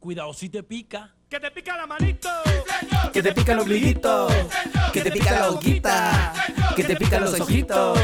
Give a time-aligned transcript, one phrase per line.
[0.00, 1.14] Cuidado si te pica.
[1.28, 2.30] ¡Que te pica la manito!
[3.12, 4.28] Que te pica el ombliguito,
[4.94, 6.32] que te pica la boquita,
[6.74, 7.98] que te pica los ojitos,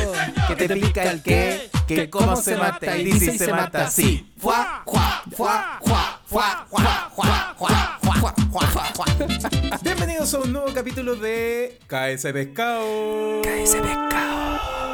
[0.46, 4.30] que te pica el qué, que cómo se mata y dice y se mata así.
[4.37, 9.79] Fuá, fuá, fuá, fuá, fuá, fuá, fuá, fuá, fuá, fuá, fuá, fuá.
[9.83, 13.41] Bienvenidos a un nuevo capítulo de KS Pescado.
[13.43, 14.86] KS Pescado.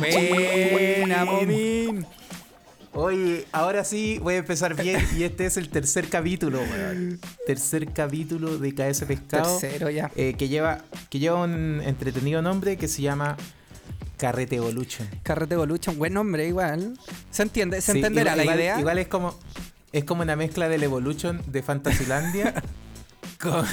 [0.00, 2.06] Buena, Momín.
[2.92, 7.20] Oye, ahora sí voy a empezar bien y este es el tercer capítulo, weón.
[7.46, 9.58] Tercer capítulo de KS Pescado.
[9.58, 10.10] Tercero ya.
[10.16, 13.36] eh, que lleva que lleva un entretenido nombre que se llama
[14.16, 15.08] Carrete Evolution.
[15.22, 16.98] Carrete Evolution, buen nombre igual.
[17.30, 17.80] ¿Se entiende?
[17.80, 18.80] ¿Se Sí, entenderá igual- la igual- idea?
[18.80, 19.38] Igual es como
[19.92, 22.54] es como una mezcla del Evolution de Fantasylandia
[23.40, 23.64] con,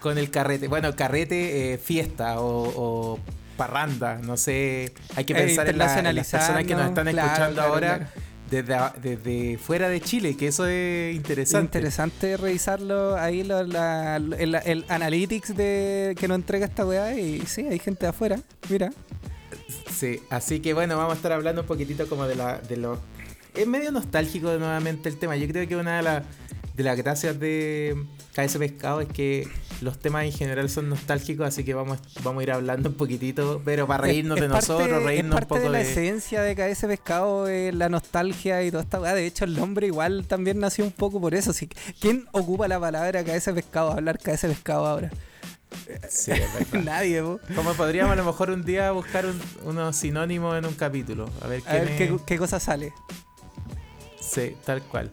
[0.00, 0.68] con el carrete.
[0.68, 2.72] Bueno, carrete eh, fiesta o,
[3.14, 3.18] o
[3.64, 4.92] parranda, no sé.
[5.16, 7.72] Hay que Eh, pensar en, la- en las personas que nos están claro, escuchando claro,
[7.74, 8.10] ahora claro.
[9.00, 11.78] Desde, fuera de Chile, que eso es interesante.
[11.78, 17.42] Interesante revisarlo ahí lo- la- el, el analytics de que nos entrega esta weá y
[17.46, 18.40] sí, hay gente de afuera.
[18.68, 18.90] Mira.
[19.94, 22.98] Sí, así que bueno, vamos a estar hablando un poquitito como de la de los
[23.54, 25.36] es medio nostálgico nuevamente el tema.
[25.36, 26.22] Yo creo que una de, las
[26.74, 27.94] de las gracias de
[28.34, 29.46] KS Pescado es que
[29.82, 33.60] los temas en general son nostálgicos, así que vamos, vamos a ir hablando un poquitito,
[33.64, 36.42] pero para reírnos Es- de parte- nosotros, reírnos es parte un poco de la esencia
[36.42, 39.14] de KS Pescado, eh, la nostalgia y toda esta weá.
[39.14, 41.50] De hecho, el nombre igual también nació un poco por eso.
[41.52, 43.92] Así que, ¿Quién ocupa la palabra KS Pescado?
[43.92, 45.10] Hablar KS Pescado ahora.
[46.08, 46.32] Sí.
[46.72, 47.38] Nadie, po.
[47.54, 51.30] Como podríamos a lo mejor un día buscar un- unos sinónimos en un capítulo.
[51.42, 52.92] A ver, A ver quién qué, qué cosa sale.
[54.20, 55.10] Sí, tal cual.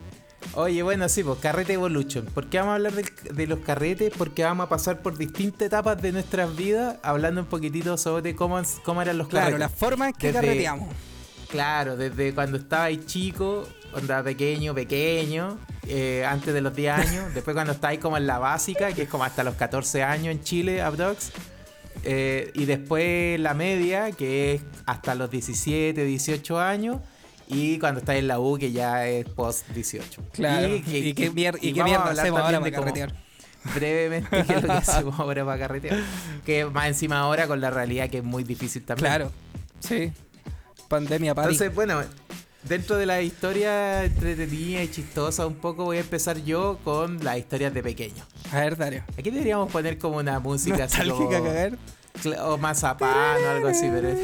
[0.54, 2.26] Oye, bueno, sí, pues Carrete Evolution.
[2.26, 4.12] ¿Por qué vamos a hablar de, los carretes?
[4.18, 8.60] Porque vamos a pasar por distintas etapas de nuestras vidas, hablando un poquitito sobre cómo,
[8.84, 9.60] cómo eran los Claro, carretes.
[9.60, 10.90] la forma en que Desde- carreteamos.
[11.50, 15.58] Claro, desde cuando estabais chico, onda pequeño, pequeño,
[15.88, 19.10] eh, antes de los 10 años, después cuando estáis como en la básica, que es
[19.10, 21.32] como hasta los 14 años en Chile, Abdox,
[22.04, 26.98] eh, y después la media, que es hasta los 17, 18 años,
[27.48, 30.22] y cuando estáis en la U, que ya es post 18.
[30.34, 30.76] Claro.
[30.76, 33.14] ¿Y, que- qué, mier- y qué mierda hacemos ahora para carretear?
[33.76, 36.00] brevemente qué es lo que hacemos ahora para carretear.
[36.46, 39.08] Que más encima ahora con la realidad que es muy difícil también.
[39.10, 39.32] Claro.
[39.80, 40.12] Sí.
[40.88, 41.52] Pandemia party.
[41.54, 42.02] Entonces, bueno,
[42.64, 47.38] dentro de la historia entretenida y chistosa un poco voy a empezar yo con las
[47.38, 48.24] historias de pequeño.
[48.52, 49.04] a ver, Dario.
[49.18, 51.78] Aquí deberíamos poner como una música así como- cagar.
[52.42, 54.10] o mazapán o algo así, pero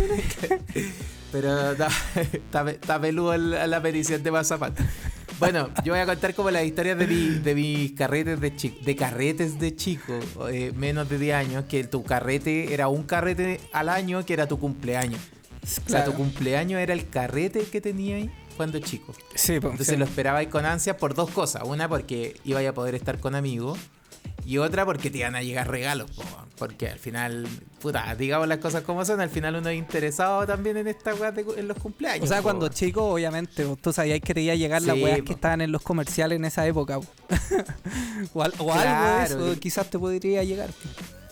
[1.33, 4.73] pero está, peludo el- la petición de mazapán.
[5.39, 8.77] Bueno, yo voy a contar como las historias de, mi- de mis carretes de chico,
[8.85, 10.13] de carretes de chico,
[10.49, 14.47] eh, menos de 10 años, que tu carrete era un carrete al año que era
[14.47, 15.19] tu cumpleaños.
[15.85, 19.13] O sea, tu cumpleaños era el carrete que tenías cuando chico.
[19.33, 19.71] Sí, pues.
[19.73, 21.63] Entonces lo esperabais con ansia por dos cosas.
[21.65, 23.79] Una porque ibais a poder estar con amigos.
[24.45, 26.11] Y otra porque te iban a llegar regalos.
[26.11, 26.23] po,
[26.57, 27.47] Porque al final,
[27.81, 31.33] puta, digamos las cosas como son, al final uno es interesado también en esta weá
[31.57, 32.25] en los cumpleaños.
[32.25, 32.43] O sea, po.
[32.43, 35.25] cuando chico, obviamente, tú sabías que te iba a llegar las weas po.
[35.25, 36.99] que estaban en los comerciales en esa época.
[36.99, 37.05] po.
[38.33, 39.23] o al- o algo de
[39.53, 40.69] eso quizás te podría llegar.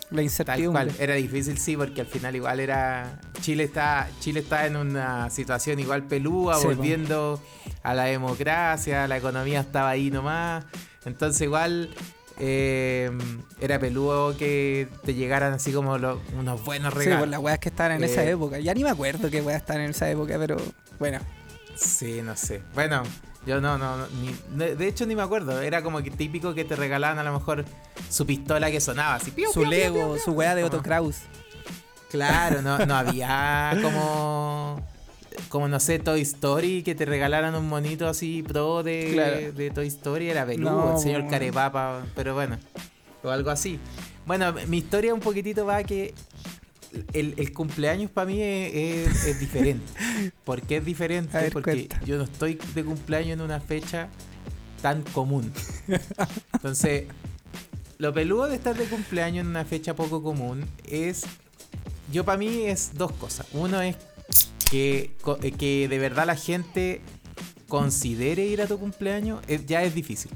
[0.10, 0.86] La Tal incertidumbre.
[0.88, 3.20] cual, era difícil sí, porque al final igual era.
[3.40, 7.42] Chile está, Chile está en una situación igual pelúa, Sí, volviendo
[7.82, 10.66] a la democracia, la economía estaba ahí nomás.
[11.06, 11.90] Entonces igual
[12.40, 13.12] eh,
[13.60, 17.20] era peludo que te llegaran así como unos buenos Sí, regalos.
[17.20, 18.60] pues las weas que estaban en esa Eh, época.
[18.60, 20.58] Ya ni me acuerdo qué weas estaban en esa época, pero
[21.00, 21.20] bueno.
[21.76, 22.62] Sí, no sé.
[22.74, 23.04] Bueno,
[23.46, 25.62] yo no, no, ni- de hecho ni me acuerdo.
[25.62, 27.66] Era como que típico que te regalaban a lo mejor
[28.10, 29.32] su pistola que sonaba así.
[29.32, 31.18] piu, Su piu, Lego, piu, su wea de Otto Kraus.
[32.10, 34.86] Claro, no, no había como,
[35.50, 39.52] como no sé, Toy Story, que te regalaran un monito así pro de, Claro.
[39.54, 41.28] de Toy Story, era peludo, No, el señor.
[41.30, 42.58] Carepapa, pero bueno,
[43.24, 43.80] o algo así.
[44.26, 46.14] Bueno, mi historia un poquitito va que
[47.14, 49.86] el, el cumpleaños para mí es, es- es diferente.
[50.44, 51.38] ¿Por qué es diferente?
[51.38, 52.02] A ver, Porque cuenta.
[52.06, 54.10] yo no estoy de cumpleaños en una fecha
[54.82, 55.52] tan común.
[56.54, 57.06] Entonces,
[57.98, 61.24] lo peludo de estar de cumpleaños en una fecha poco común es.
[62.12, 63.46] Yo, para mí, es dos cosas.
[63.54, 63.96] Uno es
[64.72, 67.02] que, eh, que de verdad la gente
[67.68, 70.32] considere ir a tu cumpleaños, ya es difícil.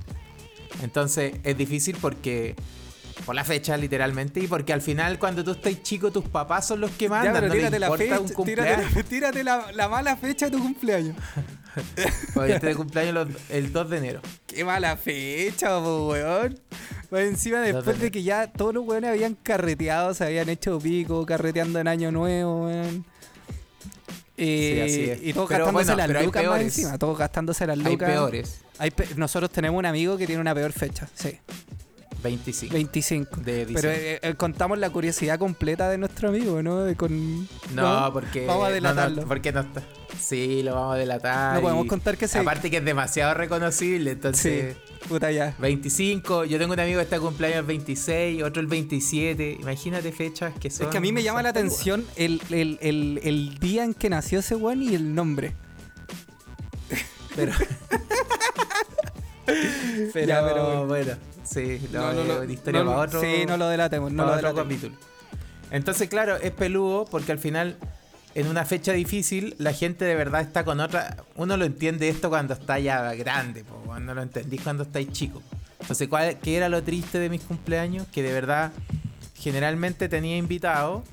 [0.83, 2.55] Entonces, es difícil porque.
[3.25, 6.81] Por la fecha, literalmente, y porque al final, cuando tú estás chico, tus papás son
[6.81, 7.33] los que mandan.
[7.33, 8.19] ya, pero no les tírate la fecha.
[8.19, 8.93] un cumpleaños.
[8.93, 11.15] la, tírate la, la mala fecha de tu cumpleaños.
[12.35, 14.21] Oye, este de cumpleaños los- el 2 de enero.
[14.45, 16.59] Qué mala fecha, po, weón.
[17.09, 21.25] Más encima después de que ya todos los weones habían carreteado, se habían hecho pico,
[21.25, 23.05] carreteando en año nuevo, weón.
[24.37, 25.29] Eh, Sí.
[25.29, 27.91] Y todos Pero gastándose bueno, las lucas más encima, todos gastándose las lucas.
[28.09, 28.59] Hay peores.
[28.77, 31.37] Hay pe- Nosotros tenemos un amigo que tiene una peor fecha, sí,
[32.25, 33.41] 25 25.
[33.41, 36.83] de Pero eh, eh, contamos la curiosidad completa de nuestro amigo, ¿no?
[36.83, 37.47] De con...
[37.73, 38.45] no, porque.
[38.45, 39.27] vamos a no, no, delatarlo.
[39.27, 39.81] porque no está.
[40.19, 41.55] Sí, lo vamos a delatar.
[41.55, 42.39] No podemos contar que se...
[42.39, 44.75] Aparte que es demasiado reconocible, entonces.
[45.09, 45.53] Puta ya.
[45.59, 49.57] 25, yo tengo un amigo que está cumpleaños el 26, otro el 27.
[49.61, 50.87] Imagínate fechas que son.
[50.87, 54.09] Es que a mí me llama la atención el, el, el, el día en que
[54.09, 55.53] nació ese weón y el nombre.
[57.35, 57.51] Pero,
[59.45, 61.13] pero, Ya, pero- bueno,
[61.45, 63.21] sí, no, No, historia para otro.
[63.21, 64.63] Sí, no lo delatemos, no lo delatemos.
[64.63, 64.95] capítulo.
[65.71, 67.77] Entonces, claro, es peludo porque al final,
[68.33, 71.17] en una fecha difícil, la gente de verdad está con otra.
[71.35, 75.41] Uno lo entiende esto cuando está ya grande, po, cuando lo entendís cuando estáis chico.
[75.79, 78.07] Entonces, ¿cuál, ¿qué era lo triste de mis cumpleaños?
[78.11, 78.71] Que de verdad,
[79.35, 81.03] generalmente tenía invitados,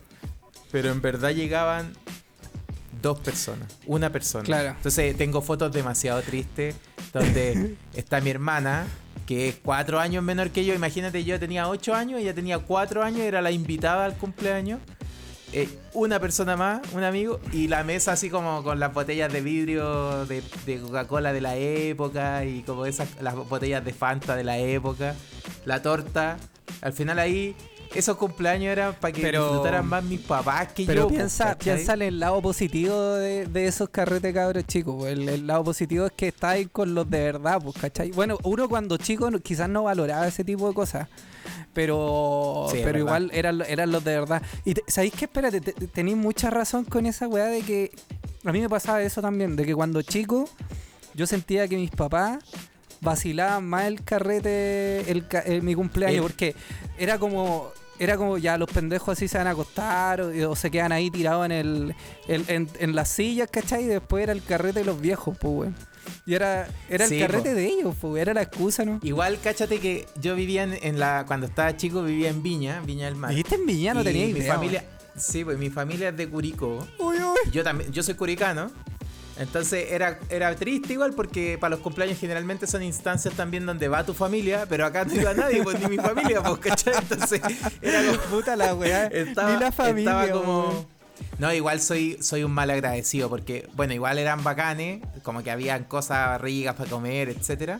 [0.71, 1.93] pero en verdad llegaban
[3.03, 4.45] dos personas, una persona.
[4.45, 4.71] Claro.
[4.71, 6.75] Entonces, tengo fotos demasiado tristes
[7.13, 8.87] donde está mi hermana,
[9.27, 10.75] que es cuatro años menor que yo.
[10.75, 14.81] Imagínate, yo tenía ocho años, ella tenía cuatro años, era la invitada al cumpleaños.
[15.55, 19.43] Eh, una persona más, un amigo, y la mesa así como con las botellas de
[19.43, 24.45] vidrio de, de Coca-Cola de la época y como esas, las botellas de Fanta de
[24.45, 25.15] la época,
[25.67, 26.39] la torta.
[26.81, 27.55] Al final ahí,
[27.95, 31.09] esos cumpleaños eran para que Pero- disfrutaran más mis papás que Pero yo.
[31.09, 34.95] po, piensa, piensa en el lado positivo de, de esos carretes cabros chicos.
[34.99, 35.13] pues.
[35.13, 38.11] El, el lado positivo es que estáis con los de verdad, pues, ¿cachai?
[38.13, 41.09] Bueno, uno cuando chico quizás no valoraba ese tipo de cosas.
[41.73, 44.43] Pero, Sí, pero igual eran, eran los de verdad.
[44.65, 45.25] Y te- ¿sabéis qué?
[45.25, 47.91] Espérate, te- te- tenéis mucha razón con esa weá de que.
[48.45, 50.49] A mí me pasaba eso también, de que cuando chico
[51.15, 52.39] yo sentía que mis papás
[53.01, 56.55] vacilaban más el carrete, el, el- mi cumpleaños, El- porque
[56.99, 57.69] era como.
[58.03, 61.11] Era como ya los pendejos así se van a acostar o, o se quedan ahí
[61.11, 61.95] tirados en el
[62.29, 63.85] en, en- en las sillas, ¿cachai?
[63.85, 65.77] Y después era el carrete de los viejos, pues, weón.
[66.27, 67.55] Y era, era el Sí, carrete po.
[67.55, 68.99] de ellos, pues, era la excusa, ¿no?
[69.03, 71.25] Igual, cáchate que yo vivía en, en la.
[71.29, 73.31] Cuando estaba chico, vivía en Viña, Viña del Mar.
[73.31, 74.55] Dijiste en Villano, Y tenía mi idea.
[74.55, 74.85] familia.
[75.17, 76.79] Sí, pues mi familia es de Curicó.
[76.99, 77.15] weón.
[77.15, 77.51] Uy, uy.
[77.53, 78.71] Yo también, yo soy curicano.
[79.39, 84.05] Entonces era, era triste igual porque para los cumpleaños generalmente son instancias también donde va
[84.05, 86.95] tu familia, pero acá no iba nadie, pues ni mi familia, pues, ¿cachai?
[86.99, 87.41] Entonces
[87.81, 89.07] era como, Puta la weá.
[89.07, 90.11] estaba, Ni la familia.
[90.25, 90.87] estaba como...
[91.39, 95.85] No, igual soy, soy un mal agradecido porque, bueno, igual eran bacanes, como que habían
[95.85, 97.79] cosas ricas para comer, etcétera.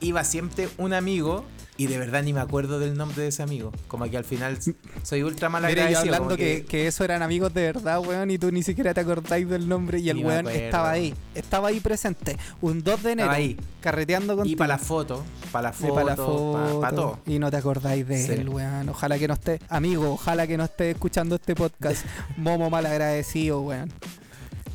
[0.00, 1.44] Iba siempre un amigo
[1.76, 3.72] y de verdad ni me acuerdo del nombre de ese amigo.
[3.88, 4.58] Como que al final
[5.02, 8.38] soy ultra mal Mira, yo hablando que, que eso eran amigos de verdad, weón, y
[8.38, 11.14] tú ni siquiera te acordáis del nombre y el Ni weón estaba ahí.
[11.34, 12.36] Estaba ahí presente.
[12.60, 13.30] Un 2 de enero.
[13.30, 13.56] Ahí.
[13.80, 16.94] Carreteando con Y para la foto, para la foto, para para foto.
[16.94, 17.18] todo.
[17.26, 18.32] Y no te acordáis de Sí.
[18.32, 18.88] él, weón.
[18.88, 19.58] Ojalá que no esté.
[19.68, 22.04] Amigo, ojalá que no esté escuchando este podcast.
[22.36, 23.92] Momo mal agradecido, weón.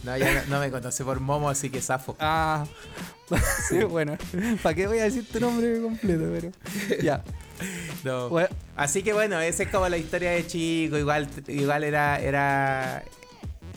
[0.03, 2.15] No, ya no, no me conoce por Momo, así que zafo.
[2.19, 2.65] Ah.
[3.89, 4.17] bueno,
[4.63, 6.23] ¿para qué voy a decir tu nombre completo?
[6.33, 6.51] Pero.
[7.03, 7.23] Ya.
[8.03, 8.27] No.
[8.27, 10.97] Weón, Así que bueno, esa es como la historia de chico.
[10.97, 13.03] Igual, igual era, era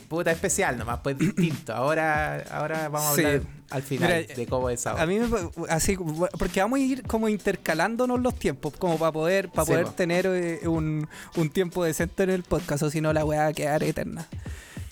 [0.07, 1.73] puta especial nomás, pues distinto.
[1.73, 3.25] Ahora, ahora vamos a Sí.
[3.25, 5.03] hablar al final Mira, de cómo es ahora.
[5.03, 5.27] A mí me
[5.69, 5.97] así
[6.37, 9.91] porque vamos a ir como intercalándonos los tiempos, como para poder para Sí, poder po.
[9.93, 13.47] tener eh, un, un tiempo decente en el podcast, o si no la weá va
[13.47, 14.27] a quedar eterna.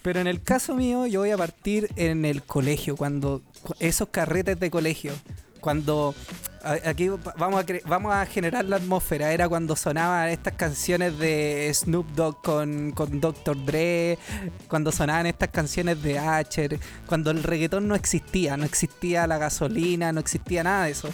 [0.02, 4.10] Pero en el caso mío, yo voy a partir en el colegio, cuando cu- esos
[4.10, 5.14] carretes de colegio,
[5.60, 6.16] cuando
[6.64, 11.72] aquí va- vamos a vamos a generar la atmósfera, era cuando sonaban estas canciones de
[11.74, 13.64] Snoop Dogg con, con Dr.
[13.64, 14.18] Dre,
[14.68, 20.12] cuando sonaban estas canciones de Asher, cuando el reggaetón no existía, no existía la gasolina,
[20.12, 21.10] no existía nada de eso.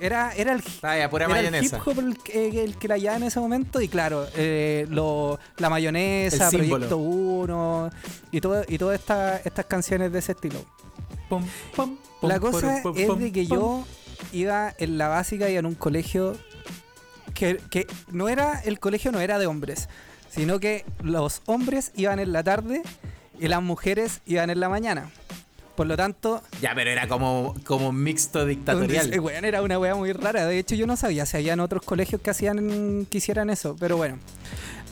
[0.00, 1.82] Era, era el, pura era el hip mayonesa.
[1.84, 5.68] hop el, que- el que la llevaba en ese momento y claro, eh, lo, la
[5.70, 6.68] mayonesa, El.
[6.68, 7.90] Proyecto 1
[8.30, 10.64] y, todo, y todas estas estas canciones de ese estilo.
[11.28, 13.56] Pum, pum, pum, La cosa pum, pum, es pum, de que pum.
[13.58, 13.84] yo
[14.32, 16.36] iba en la básica y en un colegio
[17.34, 19.88] que, que no era, el colegio no era de hombres,
[20.30, 22.82] sino que los hombres iban en la tarde
[23.40, 25.10] y las mujeres iban en la mañana.
[25.78, 29.14] Por lo tanto, Ya, pero era como, como un mixto dictatorial.
[29.14, 30.44] eh, weón, era una wea muy rara.
[30.44, 33.76] De hecho, yo no sabía si habían otros colegios que hacían que hicieran eso.
[33.78, 34.18] Pero bueno,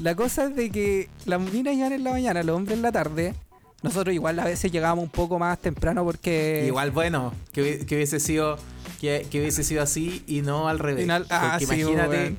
[0.00, 2.92] la cosa es de que las minas iban en la mañana, los hombres en la
[2.92, 3.34] tarde.
[3.82, 6.62] Nosotros igual a veces llegábamos un poco más temprano porque...
[6.68, 8.56] Igual bueno, que, hubi- que hubiese sido
[9.00, 11.08] que, que hubiese sido así y no al revés.
[11.10, 12.36] Al- ah, sí, imagínate,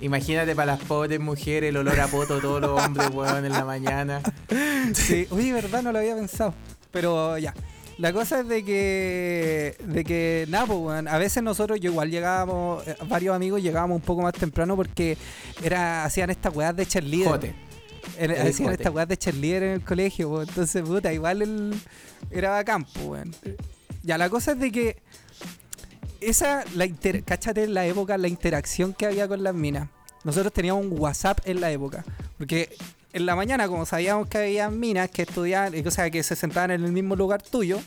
[0.00, 3.64] imagínate para las pobres mujeres el olor a poto todos los hombres, weón, en la
[3.64, 4.20] mañana.
[4.94, 6.54] Sí, oye, verdad, no lo había pensado.
[6.90, 7.54] Pero ya.
[8.00, 12.86] La cosa es de que, de que, nada, pues, a veces nosotros, yo igual llegábamos,
[12.88, 15.18] eh, varios amigos llegábamos un poco más temprano porque
[15.62, 17.28] era, hacían estas weas de cheerleader.
[17.28, 17.54] Jote.
[18.18, 21.74] El hacían estas weas de cheerleader en el colegio, pues, entonces, puta, igual el,
[22.30, 23.34] era bacán, pues, weón.
[24.02, 24.96] Ya, la cosa es de que
[26.22, 29.90] esa, la inter, cáchate en la época, la interacción que había con las minas.
[30.24, 32.02] Nosotros teníamos un WhatsApp en la época,
[32.38, 32.74] porque
[33.12, 36.70] en la mañana, como sabíamos que había minas que estudiaban, o sea, que se sentaban
[36.70, 37.80] en el mismo lugar tuyo,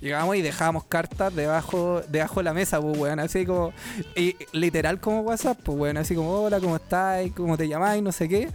[0.00, 3.72] llegábamos y dejábamos cartas debajo, debajo de la mesa, pues, weón, así como,
[4.16, 7.24] y, literal como WhatsApp, pues, weón, así como, hola, ¿cómo estás?
[7.36, 8.02] ¿Cómo te llamáis?
[8.02, 8.48] No sé qué.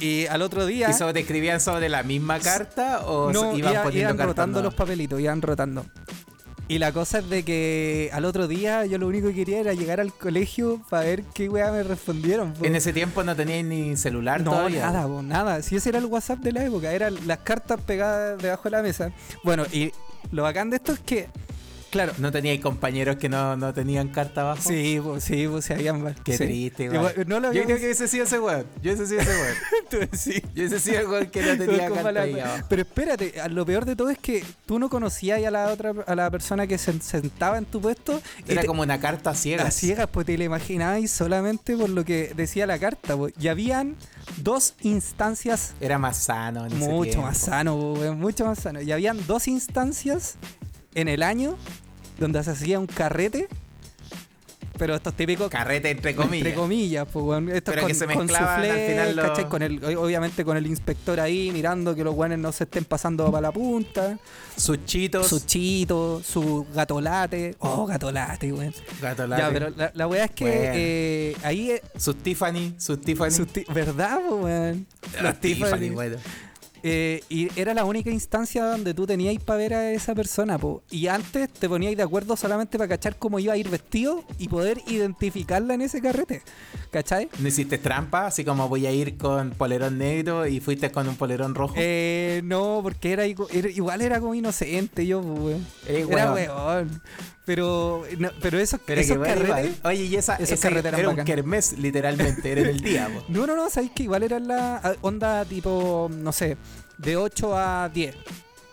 [0.00, 0.90] Y al otro día...
[0.90, 4.26] ¿Y sobre te escribían sobre la misma carta o No, iban iba- poniendo iban cartas
[4.26, 4.72] rotando nuevas?
[4.72, 5.86] los papelitos, iban rotando.
[6.68, 9.72] Y la cosa es de que al otro día yo lo único que quería era
[9.72, 12.54] llegar al colegio para ver qué weá me respondieron.
[12.54, 12.64] po.
[12.64, 14.84] En ese tiempo no teníais ni celular no, todavía.
[14.86, 15.62] nada, po, nada.
[15.62, 18.82] Si ese era el WhatsApp de la época, eran las cartas pegadas debajo de la
[18.82, 19.12] mesa.
[19.44, 19.92] Bueno, y
[20.32, 21.28] lo bacán de esto es que,
[21.96, 24.62] claro, ¿No teníais compañeros que no, no tenían carta abajo?
[24.62, 26.14] sí, pues sí, pues se habían mal.
[26.24, 26.44] Qué sí.
[26.44, 27.14] triste, igual.
[27.26, 28.66] no lo Yo creo que ese sí ese weón.
[28.82, 29.54] Yo ese sí ese weón.
[29.90, 30.42] Tú sí.
[30.54, 32.64] Yo ese sí el weón que no tenía carta ahí abajo.
[32.68, 36.14] Pero espérate, lo peor de todo es que tú no conocías a la otra a
[36.14, 39.64] la persona que se sentaba en tu puesto Era te- como una carta ciega.
[39.66, 43.16] a ciegas, pues te la imaginabas solamente por lo que decía la carta.
[43.16, 43.32] pues.
[43.40, 43.96] Y habían
[44.38, 48.80] dos instancias Era más sano en ese mucho más sano, pues, mucho más sano.
[48.80, 50.34] Y habían dos instancias
[50.94, 51.56] en el año
[52.18, 53.48] donde se hacía un carrete,
[54.78, 56.46] pero estos típicos Carrete entre comillas.
[56.48, 57.48] entre comillas, pues, weón.
[57.48, 59.48] Estos Pero con, que se con al final los- ¿cachai?
[59.48, 63.24] Con el, obviamente con el inspector ahí mirando que los guanes no se estén pasando
[63.32, 64.18] para la punta.
[64.54, 65.28] Sus chitos.
[65.28, 67.54] Su chito, su gatolate.
[67.60, 68.74] Oh, gatolate, weón.
[69.00, 70.72] gato Ya, pero la, la weá es que Bueno.
[70.74, 71.72] eh, ahí.
[71.96, 72.74] Sus Tiffany.
[72.78, 73.30] Sus Tiffany.
[73.30, 74.86] sus ti- ¿Verdad, po, weón?
[75.14, 76.16] Los Los Tiffany, Tiffany.
[76.88, 80.82] Eh, y era la única instancia donde tú teníais para ver a esa persona, po.
[80.90, 84.48] Y antes te poníais de acuerdo solamente para cachar cómo iba a ir vestido y
[84.48, 86.42] poder identificarla en ese carrete.
[86.92, 87.28] ¿Cachai?
[87.40, 88.26] ¿No hiciste trampa?
[88.26, 91.74] Así como voy a ir con polerón negro y fuiste con un polerón rojo.
[91.76, 95.66] Eh, no, porque era, igu- era- igual era como inocente yo, po, weón.
[95.88, 97.02] Eres Era weón.
[97.46, 99.76] Pero, no, pero esos, Pero esos que bueno, carretes.
[99.84, 102.52] Oye, y esa, esos ese carretes era un kermés, literalmente.
[102.52, 103.24] Era en el día, po.
[103.28, 106.56] No, no, no, sabéis que igual era la onda tipo, no sé,
[106.98, 108.16] de 8 a 10.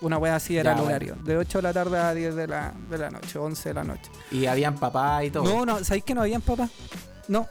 [0.01, 0.89] Una wea así era Ya, el bueno.
[0.89, 1.15] horario.
[1.23, 3.83] De 8 de la tarde a 10 de la, de la noche, 11 de la
[3.85, 4.11] noche.
[4.31, 5.43] Y habían papá y todo.
[5.45, 6.71] No, no, ¿sabéis que no habían papás?
[7.29, 7.47] No,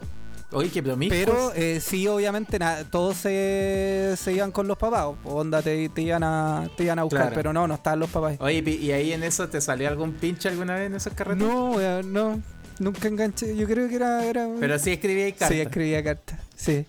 [0.52, 5.06] Oye, qué pero eh, sí, obviamente, na- todos se, se iban con los papás.
[5.24, 7.34] Onda, te, te iban a, te iban a buscar, Claro.
[7.36, 8.36] pero no, no estaban los papás.
[8.40, 11.42] Oye, ¿y ahí en eso te salió algún pinche alguna vez en esos carretes?
[11.46, 12.40] No, no.
[12.78, 13.56] Nunca enganché.
[13.56, 14.24] Yo creo que era.
[14.24, 15.48] era Pero sí escribí ahí cartas.
[15.50, 16.38] Sí, escribía cartas.
[16.56, 16.84] Sí.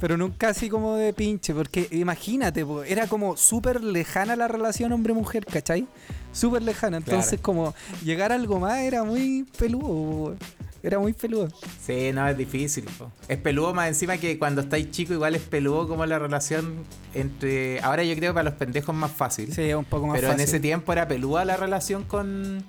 [0.00, 5.44] Pero nunca así como de pinche, porque imagínate, era como súper lejana la relación hombre-mujer,
[5.44, 5.88] ¿cachai?
[6.32, 6.98] Súper lejana.
[6.98, 7.42] Entonces, Claro.
[7.42, 10.36] como llegar a algo más era muy peludo,
[10.82, 11.48] era muy peludo.
[11.84, 12.84] Sí, no, es difícil.
[12.98, 13.10] po.
[13.28, 17.80] Es peludo más encima que cuando estáis chico igual es peludo como la relación entre...
[17.80, 19.52] Ahora yo creo que para los pendejos es más fácil.
[19.52, 20.40] Sí, un poco más pero fácil.
[20.42, 22.64] en ese tiempo era peluda la relación con...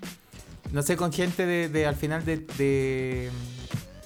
[0.71, 3.29] No sé, con gente de, de- al final de, de...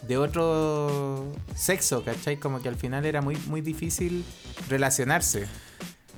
[0.08, 2.38] de otro sexo, ¿cachai?
[2.38, 4.24] Como que al final era muy, muy difícil
[4.70, 5.46] relacionarse.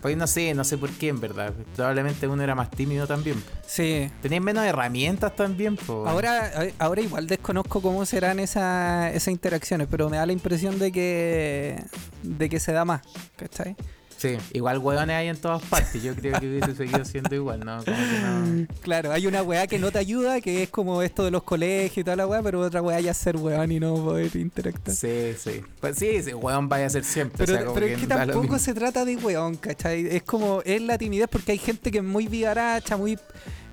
[0.05, 1.51] Pues no sé, no sé por qué en verdad.
[1.75, 3.43] Probablemente uno era más tímido también.
[3.65, 4.07] Sí.
[4.21, 6.07] Tenían menos herramientas también, po.
[6.07, 10.91] Ahora, ahora igual desconozco cómo serán esa- esas interacciones, pero me da la impresión de
[10.91, 11.83] que
[12.21, 13.01] de que se da más,
[13.35, 13.75] ¿cachai?
[14.17, 16.01] Sí, igual hueones hay en todas partes.
[16.01, 17.83] Yo creo que hubiese seguido siendo igual, ¿no?
[17.83, 18.67] Como que no.
[18.81, 21.97] Claro, hay una weá que no te ayuda, que es como esto de los colegios
[21.97, 24.95] y toda la weá, pero otra weá ya es ser weón y no poder interactuar.
[24.95, 25.61] Sí, sí.
[25.79, 27.45] Pues sí, sí, hueón vaya a ser siempre.
[27.45, 30.07] Pero, o sea, como pero es que tampoco se trata de weón, ¿cachai?
[30.07, 33.17] Es como, es la timidez porque hay gente que es muy vivaracha, muy...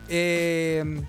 [0.08, 1.02] eh,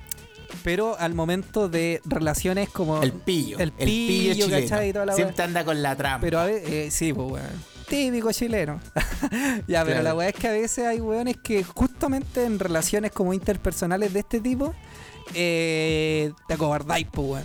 [0.64, 3.02] pero al momento de relaciones como...
[3.02, 3.58] El pillo.
[3.60, 4.62] El pillo, chileno.
[4.62, 4.90] ¿cachai?
[4.90, 6.22] Y toda la Siempre anda con la trampa.
[6.22, 7.73] Pero a veces, eh, sí, pues weón.
[7.88, 8.80] Típico chileno.
[9.68, 10.04] ya, pero Claro.
[10.04, 14.20] la weá es que a veces hay weones que justamente en relaciones como interpersonales de
[14.20, 14.74] este tipo,
[15.34, 17.44] eh, te acobardáis, pues weón.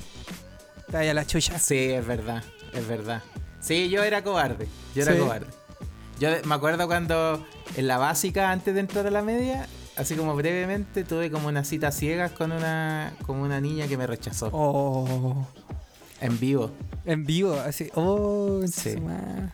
[0.90, 1.58] Te a la chucha.
[1.58, 2.42] Sí, es verdad,
[2.72, 3.22] es verdad.
[3.60, 4.66] Sí, yo era cobarde.
[4.94, 5.18] Yo era Sí.
[5.18, 5.46] cobarde.
[6.18, 7.44] Yo me acuerdo cuando
[7.76, 11.62] en la básica, antes de entrar a la media, así como brevemente, tuve como una
[11.64, 14.48] cita ciegas con una, con una niña que me rechazó.
[14.52, 15.46] Oh.
[16.20, 16.70] En vivo.
[17.04, 17.88] En vivo, así.
[17.94, 18.94] Oh, Sí.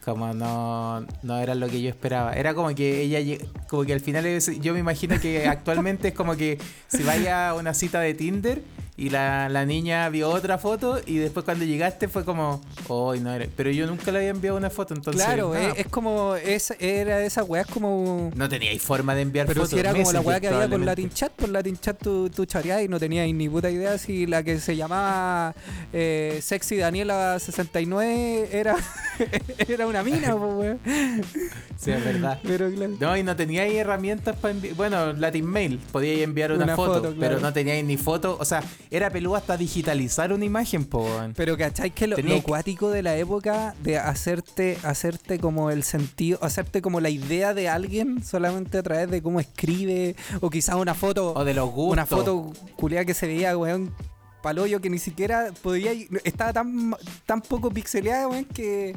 [0.05, 2.33] Como no, no era lo que yo esperaba.
[2.33, 6.15] Era como que ella, como que al final, es- yo me imagino que actualmente es
[6.15, 8.63] como que si vaya a una cita de Tinder
[8.97, 13.33] y la, la niña vio otra foto y después cuando llegaste fue como, oh, no
[13.35, 13.47] era.
[13.57, 15.21] Pero yo nunca le había enviado una foto, entonces.
[15.25, 16.37] claro, es, es como.
[16.37, 18.31] Es, era de esas weas como.
[18.37, 19.71] No teníais forma de enviar Pero fotos.
[19.71, 20.79] si era como la weá que había por.
[20.79, 24.27] Latin Chat, por Latin Chat tú, tú chareabas y no tenías ni puta idea si
[24.27, 25.55] la que se llamaba
[25.93, 28.77] eh, Sexy Daniela 69 era,
[29.69, 30.79] era una mina, weón.
[31.77, 32.39] Sí, es verdad.
[32.45, 32.95] Pero claro.
[33.01, 34.75] No, y no teníais herramientas para enviar.
[34.77, 37.17] Bueno, Latin Mail, podíais enviar una, Una foto, foto, claro.
[37.19, 38.37] pero no teníais ni foto.
[38.39, 41.03] O sea, era peludo hasta digitalizar una imagen, po.
[41.03, 41.35] weón.
[41.37, 45.71] Pero ¿cachai que lo, Tenía lo que- cuático de la época de hacerte, hacerte como
[45.71, 50.51] el sentido, hacerte como la idea de alguien solamente a través de cómo escribe, o
[50.51, 51.93] quizás una foto, O de los gustos.
[51.93, 53.95] una foto culiada que se veía, weón,
[54.43, 55.93] paloyo que ni siquiera podía
[56.25, 56.95] estaba tan,
[57.27, 58.95] tan poco pixeleada, weón, que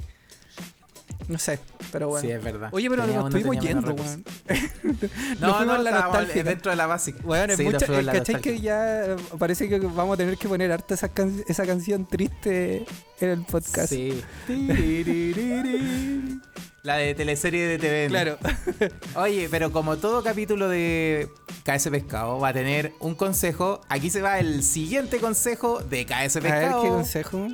[1.28, 1.60] no sé,
[1.92, 2.26] pero bueno.
[2.28, 2.70] Sí, es verdad.
[2.72, 4.24] Oye, pero nos estuvimos yendo, weón.
[5.40, 6.44] No, no, la nostalgia.
[6.44, 7.20] dentro de la básica.
[7.24, 10.72] Bueno, es en la ¿cachai que ya eh, parece que vamos a tener que poner
[10.72, 12.86] harta esa, can- esa canción triste
[13.20, 13.90] en el podcast?
[13.90, 14.22] Sí.
[16.84, 18.08] La de teleserie de TV.
[18.08, 18.38] Claro.
[19.16, 21.28] Oye, pero como todo capítulo de
[21.66, 26.38] KS Pescado va a tener un consejo, aquí se va el siguiente consejo de KS
[26.38, 26.82] A ver Pescado.
[26.84, 27.48] qué consejo.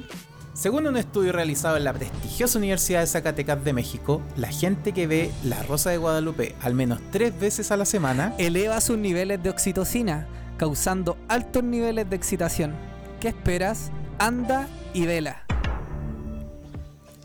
[0.54, 5.08] Según un estudio realizado en la prestigiosa Universidad de Zacatecas de México, la gente que
[5.08, 9.42] ve La Rosa de Guadalupe al menos tres veces a la semana Eleva sus niveles
[9.42, 12.74] de oxitocina, causando altos niveles de excitación.
[13.20, 13.90] ¿Qué esperas?
[14.20, 15.44] Anda y vela.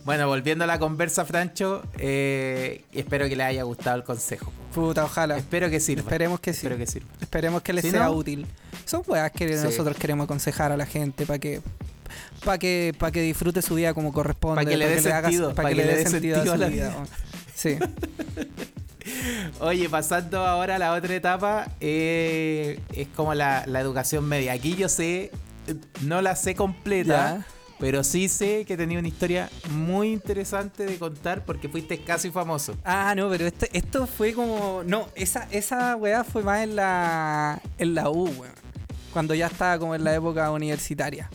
[0.07, 4.51] Bueno, volviendo a la conversa, Francho, eh, espero que les haya gustado el consejo.
[4.75, 5.37] Puta, ojalá.
[5.37, 6.01] Espero que sirva.
[6.01, 6.61] Esperemos que sí.
[6.61, 7.09] Espero que sirva.
[7.21, 8.47] Esperemos que les Si sea no- útil.
[8.87, 9.65] Son weas que Sí.
[9.65, 11.61] nosotros queremos aconsejar a la gente para que
[12.45, 15.69] para que para que disfrute su vida como corresponde, Pa' que le dé sentido, para
[15.71, 16.95] que, le dé sentido a su la vida.
[17.55, 17.77] Sí.
[19.61, 24.53] Oye, pasando ahora a la otra etapa, eh, es como la, la educación media.
[24.53, 25.31] Aquí yo sé,
[26.03, 27.47] no la sé completa, Ya.
[27.81, 32.77] pero sí sé que tenía una historia muy interesante de contar porque fuiste casi famoso.
[32.85, 34.83] Ah, no, pero este- esto fue como.
[34.85, 37.61] No, esa, esa weá fue más en la.
[37.79, 38.53] en la U, weón.
[39.13, 41.31] Cuando ya estaba como en la época universitaria.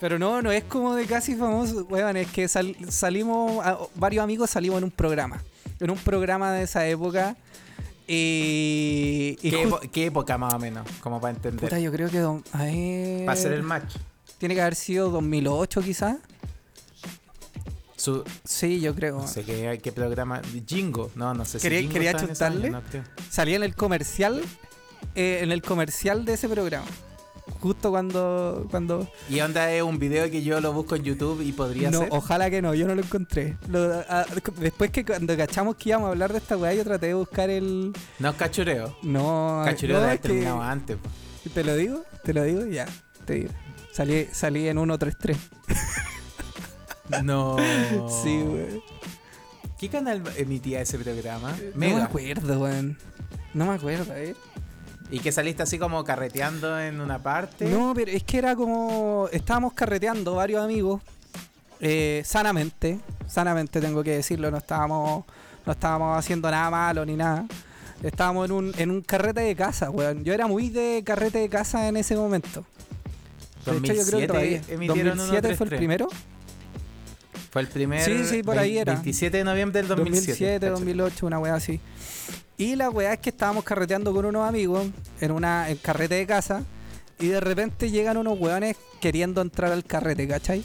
[0.00, 2.16] Pero no, no es como de casi famoso, weón.
[2.16, 3.64] Es que sal- salimos.
[3.64, 5.42] a- varios amigos salimos en un programa.
[5.80, 7.36] En un programa de esa época.
[8.06, 9.38] Y.
[9.42, 10.86] y ¿Qué, época más o menos?
[11.00, 11.60] Como para entender.
[11.60, 12.18] puta, yo creo que.
[12.18, 13.96] don- a ver, Para hacer el match.
[14.38, 16.16] Tiene que haber sido 2008, quizás.
[17.96, 19.18] Su, Sí, yo creo.
[19.18, 20.42] no sé qué, qué programa.
[20.66, 21.10] Jingo.
[21.14, 22.70] No, no sé si ¿Quería- Jingo quería en año, chutarle?
[22.70, 22.82] no.
[23.30, 24.42] Salía en el comercial.
[25.14, 26.86] eh, en el comercial de ese programa.
[27.62, 28.66] Justo cuando.
[28.70, 32.00] cuando Y onda es un video que yo lo busco en YouTube y podría no,
[32.00, 32.08] ser.
[32.10, 33.56] ojalá que no, yo no lo encontré.
[33.68, 34.26] Lo- a-
[34.58, 37.48] después que cuando cachamos que íbamos a hablar de esta weá, yo traté de buscar
[37.50, 37.92] el.
[38.18, 38.96] No es cachureo.
[39.02, 40.96] No, Cachureo no, de que- terminado antes.
[40.96, 41.08] po.
[41.54, 42.02] ¿Te lo digo?
[42.24, 42.66] ¿Te lo digo?
[42.66, 42.86] Ya,
[43.24, 43.50] te digo.
[43.92, 45.36] Salí, salí en 133.
[47.22, 47.56] No.
[48.22, 48.82] Sí, weón.
[49.78, 51.54] ¿Qué canal emitía ese programa?
[51.74, 52.96] No me acuerdo, weón.
[53.54, 54.36] No me acuerdo, a ver.
[55.12, 57.66] Y que saliste así como carreteando en una parte.
[57.66, 59.28] No, pero es que era como.
[59.30, 61.02] Estábamos carreteando varios amigos.
[61.80, 62.98] eh, sanamente.
[63.28, 64.50] Sanamente tengo que decirlo.
[64.50, 65.24] No estábamos.
[65.66, 67.44] No estábamos haciendo nada malo ni nada.
[68.02, 70.24] Estábamos en un, en un carrete de casa, weón.
[70.24, 72.64] Yo era muy de carrete de casa en ese momento.
[73.64, 74.60] De hecho, yo creo que 2007 todavía.
[74.68, 75.78] emitieron 2007 fue el 133.
[75.78, 76.08] primero.
[77.50, 78.02] Fue el primer.
[78.02, 78.94] Sí, sí, por ahí era.
[78.94, 80.32] 27 de noviembre del 2007.
[80.32, 80.70] 2007, cacha.
[80.70, 81.80] 2008, una weá así.
[82.56, 84.86] Y la weá es que estábamos carreteando con unos amigos
[85.20, 86.62] en una carrete de casa
[87.18, 90.64] y de repente llegan unos weones queriendo entrar al carrete, ¿cachai?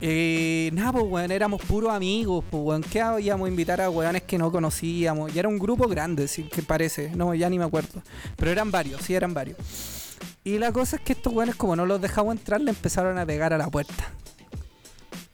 [0.00, 4.22] Y nada, pues weón, éramos puros amigos, pues weón, ¿qué íbamos a invitar a weones
[4.24, 5.34] que no conocíamos?
[5.34, 8.02] Y era un grupo grande, sí, que parece, no, ya ni me acuerdo.
[8.36, 9.56] Pero eran varios, sí, eran varios.
[10.44, 13.24] Y la cosa es que estos weones, como no los dejamos entrar, le empezaron a
[13.24, 14.12] pegar a la puerta.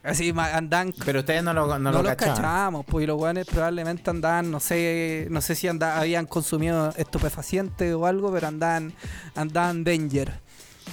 [0.05, 2.35] Así, andaban Pero ustedes no lo, no no, lo los cachaban.
[2.37, 6.93] cachábamos, pues y los weones probablemente andaban, no sé, no sé si anda- habían consumido
[6.97, 8.93] estupefacientes o algo, pero andaban,
[9.37, 10.41] andaban danger.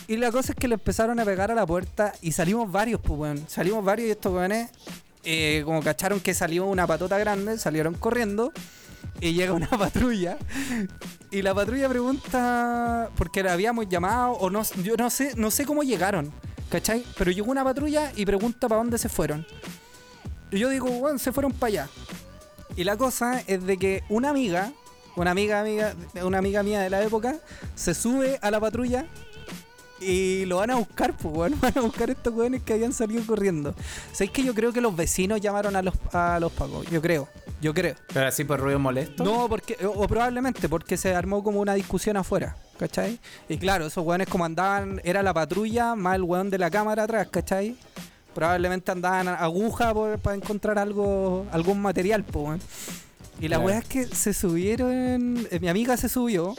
[0.08, 3.02] Y la cosa es que le empezaron a pegar a la puerta y salimos varios,
[3.02, 3.44] pues weón.
[3.48, 4.70] Salimos varios y estos weones,
[5.24, 8.52] eh, como cacharon que salió una patota grande, salieron corriendo
[9.22, 10.38] y llega una patrulla.
[11.32, 15.66] Y la patrulla pregunta, porque la habíamos llamado, o no, yo no sé, no sé
[15.66, 16.32] cómo llegaron,
[16.70, 17.04] ¿cachai?
[17.18, 19.46] Pero llegó una patrulla y pregunta para dónde se fueron.
[20.52, 21.90] Y yo digo, bueno, se fueron para allá.
[22.76, 24.72] Y la cosa es de que una amiga,
[25.16, 27.36] una amiga, amiga, una amiga mía de la época,
[27.76, 29.06] se sube a la patrulla
[30.00, 33.24] y lo van a buscar, pues, bueno, van a buscar estos jóvenes que habían salido
[33.26, 33.76] corriendo.
[34.12, 36.86] ¿Sabéis que yo creo que los vecinos llamaron a los, a los pagos?
[36.90, 37.28] Yo creo,
[37.62, 37.96] yo creo.
[38.14, 39.24] Pero así por ruido molesto.
[39.24, 42.56] No, porque, o, o probablemente porque se armó como una discusión afuera.
[42.80, 43.20] ¿Cachai?
[43.50, 47.04] Y claro, esos weones como andaban, era la patrulla más el weón de la cámara
[47.04, 47.76] atrás, ¿cachai?
[48.34, 52.62] Probablemente andaban aguja por- para encontrar algo, algún material, pues.
[53.40, 53.64] Y la Claro.
[53.66, 56.56] weá es que se subieron, eh, mi amiga se subió.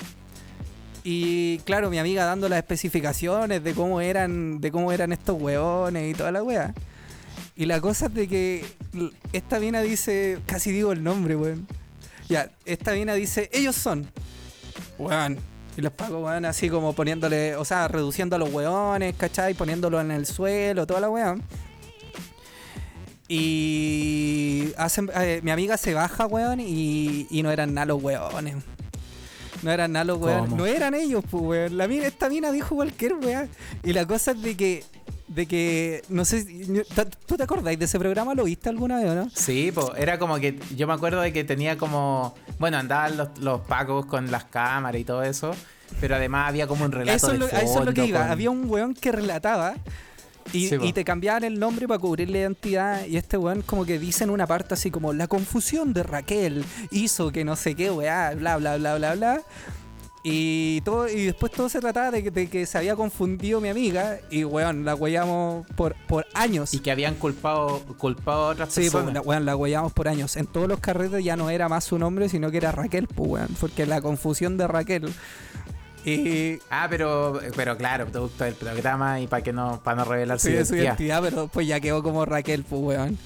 [1.02, 6.11] Y claro, mi amiga dando las especificaciones de cómo eran, de cómo eran estos weones
[6.11, 6.74] y toda la weá.
[7.56, 8.64] Y la cosa es de que
[9.33, 11.66] esta mina dice, casi digo el nombre, weón.
[12.28, 14.06] Ya, esta mina dice, ellos son.
[14.98, 15.38] Weón.
[15.80, 19.54] Y los pagos, weón, así como poniéndole, o sea, reduciendo a los weones, ¿cachai?
[19.54, 21.36] Poniéndolo en el suelo, toda la weá.
[23.28, 28.56] Y hacen, eh, mi amiga se baja, weón, y, y no eran nada los weones.
[29.62, 30.50] No eran nada los weones.
[30.50, 30.56] ¿Cómo?
[30.58, 31.78] No eran ellos, pues, weón.
[31.78, 33.48] La mina, esta mina dijo cualquier weá.
[33.82, 34.84] Y la cosa es de que,
[35.28, 36.44] de que, no sé,
[37.24, 38.34] ¿tú te acordáis de ese programa?
[38.34, 39.30] ¿Lo viste alguna vez o no?
[39.32, 43.37] Sí, pues era como que yo me acuerdo de que tenía como, bueno, andaban los,
[43.40, 45.51] los pacos con las cámaras y todo eso,
[46.01, 48.20] pero además había como un relato Eso de lo, eso es lo que iba.
[48.20, 49.75] con- Había un weón que relataba
[50.53, 53.07] y, Sí, y te cambiaban el nombre para cubrir la identidad.
[53.07, 56.64] Y este weón, como que dice en una parte así como: La confusión de Raquel
[56.90, 59.40] hizo que no sé qué, weá, bla, bla, bla, bla, bla.
[60.22, 63.70] Y todo y después todo se trataba de que, de que se había confundido mi
[63.70, 64.18] amiga.
[64.30, 66.74] Y weón, la weyamos por, por años.
[66.74, 69.24] y que habían culpado, culpado a otras Sí, po, personas.
[69.24, 70.37] weón, la weyamos por años.
[70.37, 73.30] En todos los carretes ya no era más su nombre, sino que era Raquel, pues,
[73.30, 73.48] weón.
[73.59, 75.11] Porque la confusión de Raquel.
[76.04, 80.38] Y Ah, pero, pero claro, producto del programa y para que no, para no revelar
[80.40, 80.96] su Sí, de su identidad.
[80.96, 83.18] identidad, pero pues ya quedó como Raquel, pues, weón.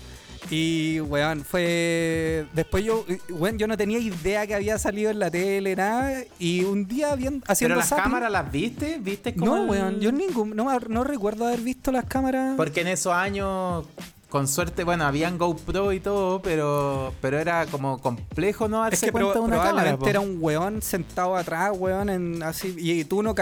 [0.51, 2.47] Y, weón, fue...
[2.53, 6.23] Después yo, weón, yo no tenía idea que había salido en la tele, nada.
[6.39, 9.71] Y un día bien, haciendo Pero las zapping- cámaras las viste, ¿viste cómo No, el-
[9.71, 10.55] weón, yo ningún...
[10.55, 12.55] No, no recuerdo haber visto las cámaras.
[12.57, 13.87] Porque en esos años,
[14.35, 19.03] con suerte, bueno, habían GoPro y todo, pero, pero era como complejo no darse es
[19.03, 19.97] que cuenta de una cámara.
[19.97, 20.09] po.
[20.09, 23.37] era un weón sentado atrás, weón, en, así, y tú no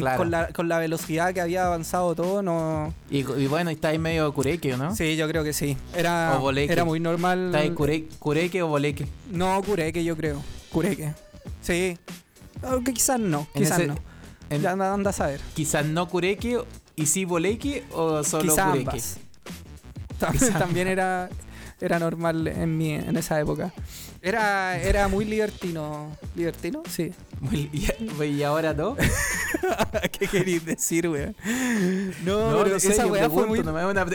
[0.00, 0.18] Claro.
[0.18, 2.92] con, la, con la velocidad que había avanzado todo, no...
[3.10, 4.94] Y, y bueno, está ahí medio cureque, ¿no?
[4.94, 5.78] Sí, yo creo que sí.
[5.96, 7.46] Era, O era muy normal.
[7.46, 9.08] Está ahí cure- cureque o boleque.
[9.32, 10.42] No, Cureque, yo creo.
[10.70, 11.14] Cureque.
[11.62, 11.96] Sí.
[12.62, 13.94] Aunque quizás no, quizás ese- no.
[14.50, 15.40] En- Ya anda, anda a saber.
[15.54, 16.60] Quizás no cureque
[16.96, 18.90] y sí boleque o solo Quizás cureque.
[18.90, 19.18] ambas.
[20.18, 21.28] También, también era,
[21.80, 23.72] era normal en, mi, en esa época.
[24.20, 26.16] Era, era muy libertino.
[26.34, 26.82] ¿Libertino?
[26.90, 27.12] Sí.
[27.40, 28.96] Muy- Y, y ahora no.
[30.18, 31.34] ¿Qué queréis decir, weón?
[32.24, 33.62] No, No, pero no sé, esa weá fue muy,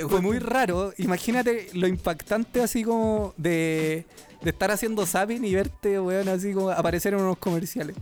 [0.10, 0.94] fue muy raro.
[0.98, 4.06] Imagínate lo impactante así como de,
[4.42, 7.96] de estar haciendo zapping y verte, weón, así como aparecer en unos comerciales.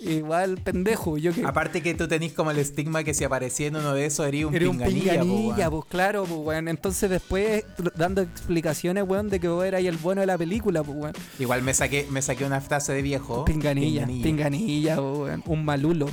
[0.00, 1.44] Igual pendejo, yo que...
[1.44, 4.46] Aparte que tú tenés como el estigma que si aparecía en uno de esos eres
[4.46, 6.68] un Era un pinganilla, pinganilla, pues claro, pues weón.
[6.68, 7.64] Entonces después
[7.96, 11.14] dando explicaciones, weón, de que vos eras el bueno de la película, pues weón.
[11.38, 13.44] Igual me saqué, me saqué una frase de viejo.
[13.44, 15.42] Pinganilla, pinganilla, pues, weón.
[15.46, 16.06] Un malulo.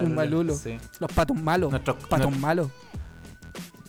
[0.00, 0.54] Un malulo.
[0.54, 0.78] sí.
[0.98, 1.70] Los patos malos.
[1.70, 2.70] Nuestros, Patos malos.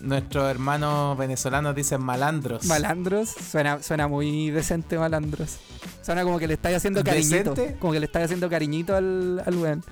[0.00, 2.64] Nuestros hermanos venezolanos dicen malandros.
[2.66, 3.30] Malandros.
[3.30, 5.56] Suena, suena muy decente malandros.
[6.02, 7.54] Suena como que le estáis haciendo cariñito.
[7.54, 7.78] ¿Decente?
[7.78, 9.84] Como que le estáis haciendo cariñito al, al weón.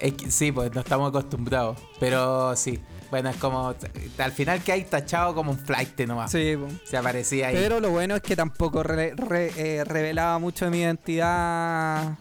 [0.00, 1.78] Es que- sí, pues no estamos acostumbrados.
[2.00, 2.80] Pero sí.
[3.10, 3.72] Bueno, es como.
[4.18, 6.32] Al final que hay tachado como un flight nomás.
[6.32, 6.72] Sí, pues.
[6.84, 7.54] Se aparecía ahí.
[7.54, 12.18] Pero lo bueno es que tampoco re- re- eh, revelaba mucho de mi identidad.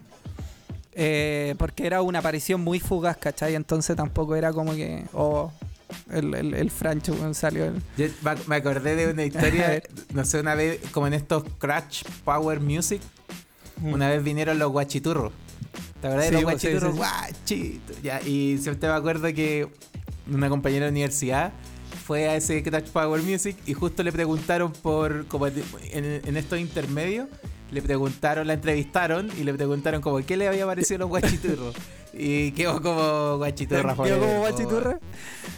[0.94, 3.56] eh, porque era una aparición muy fugaz, ¿cachai?
[3.56, 5.04] Entonces tampoco era como que.
[5.14, 5.52] Oh,
[6.12, 7.66] el, el, el Francho salió.
[7.66, 8.08] el- Yo
[8.48, 9.82] me- acordé de una historia,
[10.14, 13.02] no sé, una vez, como en estos Crash Power Music,
[13.82, 15.32] una vez vinieron los guachiturros.
[16.02, 16.94] ¿Te acuerdas Sí, de los pues, sí, guachiturros?
[16.94, 18.02] sí, Guachitos.
[18.04, 19.68] Ya, y siempre me acuerdo que
[20.32, 21.52] una compañera de universidad
[22.06, 25.56] fue a ese Crash Power Music y justo le preguntaron por, como en,
[25.92, 27.28] en estos intermedios,
[27.72, 31.76] le preguntaron, la entrevistaron y le preguntaron como qué le había parecido los guachiturros.
[32.18, 33.96] y quedó como guachiturra.
[34.04, 35.00] ¿Quedó como guachiturra?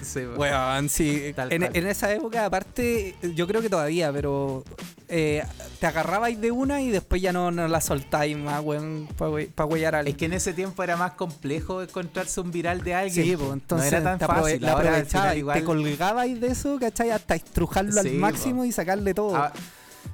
[0.02, 0.42] Sí, po.
[0.42, 1.34] Weón, sí.
[1.36, 4.64] Tal En, en esa época, aparte, yo creo que todavía, pero
[5.08, 5.44] eh,
[5.80, 9.08] te agarrabais de una y después ya no, no la soltáis más, weón,
[9.56, 10.18] para huellar a Es alguien.
[10.18, 13.26] que en ese tiempo era más complejo encontrarse un viral de alguien.
[13.26, 14.62] Sí, pues entonces no era tan te fácil.
[14.62, 17.12] la aprovechabais, igual- te colgabais de eso, ¿cachai?
[17.12, 18.66] Hasta estrujarlo Sí, al máximo po.
[18.66, 19.52] y sacarle todo.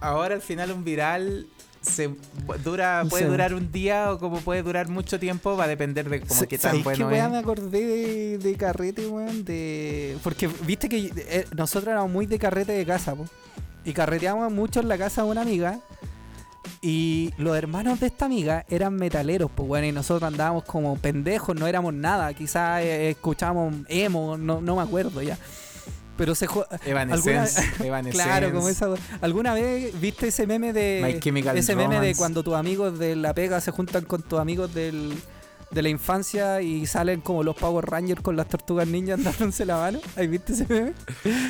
[0.02, 1.48] ahora al final un viral
[1.84, 2.10] se
[2.64, 3.30] dura puede Sí.
[3.30, 6.48] durar un día o como puede durar mucho tiempo va a depender de como Sa-
[6.48, 7.32] qué tan ¿sabéis bueno qué weá es.
[7.32, 9.44] me acordé de, de carrete, weón?
[9.46, 10.18] De...
[10.24, 13.26] Porque viste que eh, nosotros éramos muy de carrete de casa, po.
[13.86, 15.80] Y carreteábamos mucho en la casa de una amiga.
[16.82, 21.56] Y los hermanos de esta amiga eran metaleros, pues bueno, y nosotros andábamos como pendejos,
[21.56, 22.34] no éramos nada.
[22.34, 25.38] Quizás eh, escuchábamos emo, no, no me acuerdo ya.
[26.24, 28.12] Pero se jo- Evanescence, Evanescence.
[28.12, 28.88] Claro, como esa.
[29.20, 31.02] ¿Alguna vez viste ese meme de.
[31.60, 35.14] Ese meme de cuando tus amigos de la pega se juntan con tus amigos del,
[35.72, 39.76] de la infancia y salen como los Power Rangers con las tortugas ninjas dándose la
[39.76, 40.00] mano.
[40.16, 40.94] ¿Has visto ese meme?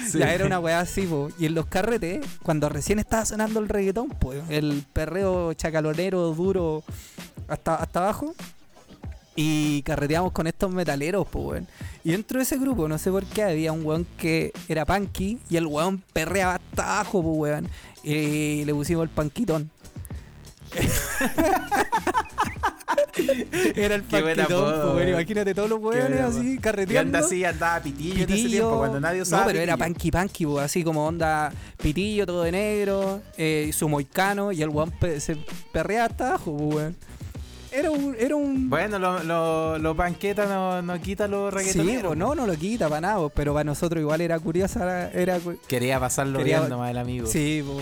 [0.09, 0.17] Sí.
[0.17, 1.29] Ya era una weá así, po.
[1.37, 6.83] Y en los carretes, cuando recién estaba sonando el reggaetón, pues, el perreo chacalonero duro
[7.47, 8.33] hasta, hasta abajo.
[9.35, 11.67] Y carreteamos con estos metaleros, pues, weón.
[12.03, 15.39] Y dentro de ese grupo, no sé por qué, había un weón que era punky
[15.49, 17.67] y el weón perreaba hasta abajo, pues, weón.
[18.03, 19.71] Y le pusimos el panquitón.
[23.75, 25.09] era el panquitón, pues.
[25.09, 27.17] Imagínate todos los weones así, Y carreteando.
[27.17, 28.49] anda así, andaba pitillo, en ese Pitillo.
[28.49, 29.93] tiempo, cuando nadie usaba No, pero era pitillo.
[29.93, 34.69] punky punky, po, así como onda pitillo, todo de negro, eh, su moicano, y el
[34.69, 35.37] weón pe- se
[35.71, 36.95] perrea hasta abajo, po, weón.
[37.73, 38.15] Era un.
[38.19, 42.03] Era un Bueno, lo, lo, lo no, no quita los sí, reggaetoneros.
[42.09, 45.09] po, no, no lo quita para nada, pero para nosotros igual era curiosa.
[45.11, 47.27] Era, Quería pasarlo Quería- bien nomás el amigo.
[47.27, 47.81] sí, po,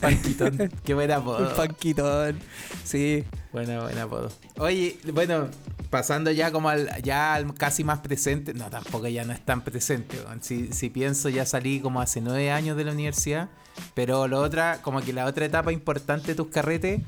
[0.00, 0.70] Panquitón.
[0.84, 1.54] Qué buen apodo.
[1.54, 2.38] panquitón.
[2.84, 3.24] Sí.
[3.52, 4.30] Buena, buen apodo.
[4.58, 5.48] Oye, bueno,
[5.88, 9.62] pasando ya como al, ya al casi más presente, no, tampoco ya no es tan
[9.62, 10.18] presente.
[10.42, 13.48] Si, si pienso, ya salí como hace nueve años de la universidad,
[13.94, 17.00] pero lo otra, como que la otra etapa importante de tus carretes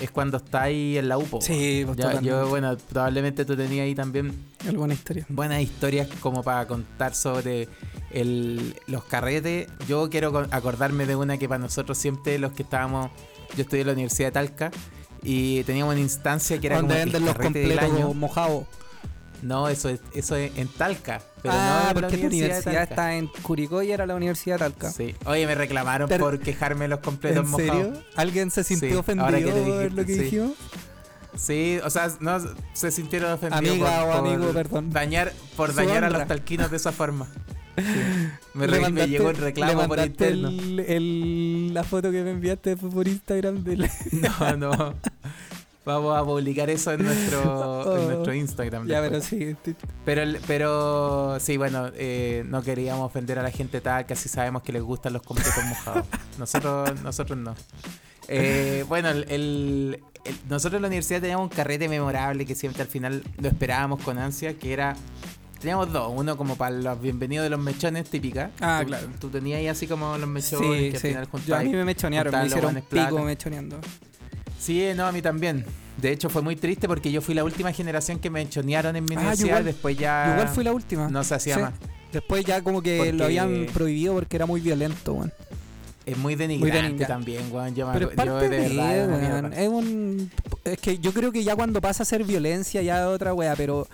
[0.00, 1.40] es cuando estás ahí en la UPO.
[1.40, 2.28] Sí, pues, totalmente.
[2.28, 4.32] yo, bueno, probablemente tú tenías ahí también
[4.66, 5.24] Alguna historia.
[5.28, 7.68] buenas historias como para contar sobre
[8.10, 9.68] el- los carretes.
[9.88, 13.10] Yo quiero co- acordarme de una que para nosotros siempre los que estábamos,
[13.56, 14.70] yo estudié en la Universidad de Talca
[15.22, 18.64] y teníamos una instancia que era Donde venden los completos mojados.
[19.44, 21.20] No, eso es, eso es en Talca.
[21.42, 24.06] Pero ah, no en la porque tu Universidad, de universidad está en Curicó y era
[24.06, 24.90] la Universidad de Talca.
[24.90, 25.14] Sí.
[25.26, 27.70] Oye, me reclamaron Pero- por quejarme de los completos ¿En mojados.
[27.94, 28.02] serio?
[28.16, 30.18] ¿Alguien se sintió Sí, ofendido por lo que sí.
[30.20, 30.52] dijimos?
[31.36, 32.38] Sí, o sea, no
[32.72, 34.90] se sintieron ofendidos Amiga por, o por amigo, perdón.
[34.90, 36.18] dañar por Su dañar a honra.
[36.20, 37.26] los talquinos de esa forma.
[37.76, 37.82] Sí.
[38.54, 40.48] Me, re- me llegó el reclamo por interno.
[40.48, 44.94] el- el- la foto que me enviaste fue por Instagram del No, no.
[45.84, 47.48] Vamos a publicar eso en nuestro, en
[48.04, 48.06] Oh.
[48.10, 48.86] nuestro Instagram.
[48.88, 49.26] Ya, después.
[49.30, 49.74] pero sí.
[50.04, 54.72] Pero, pero sí, bueno, eh, no queríamos ofender a la gente tal, casi sabemos que
[54.72, 56.06] les gustan los completos mojados.
[56.38, 57.54] Nosotros, nosotros no.
[58.28, 62.80] Eh, bueno, el, el- el- nosotros en la universidad teníamos un carrete memorable que siempre
[62.82, 64.96] al final lo esperábamos con ansia, que era...
[65.60, 68.50] Teníamos dos, uno como para los bienvenidos de los mechones, típica.
[68.60, 69.06] Ah, Tú- claro.
[69.18, 71.08] Tú tenías ahí así como los mechones Sí, que al sí.
[71.08, 71.64] final Yo, a juntabas.
[71.64, 73.12] mí me mechonearon, me hicieron pico plata.
[73.22, 73.78] mechoneando.
[74.64, 75.64] Sí, no, a mí también.
[75.98, 79.04] De hecho, fue muy triste porque yo fui la última generación que me enchonearon en
[79.04, 79.48] mi Ah, universidad.
[79.48, 79.64] igual.
[79.64, 81.08] después ya igual fui la última.
[81.08, 81.60] no se hacía Sí.
[81.60, 81.72] más.
[82.12, 85.32] Después ya como que Porque- lo habían prohibido porque era muy violento, weón.
[86.06, 87.06] Es muy denigrante denigrante.
[87.06, 87.74] también, weón.
[87.74, 89.52] Yo, Pero yo de verdad weón.
[89.54, 90.30] Es un...
[90.64, 93.54] Es que yo creo que ya cuando pasa a ser violencia ya es otra wea,
[93.56, 93.86] pero...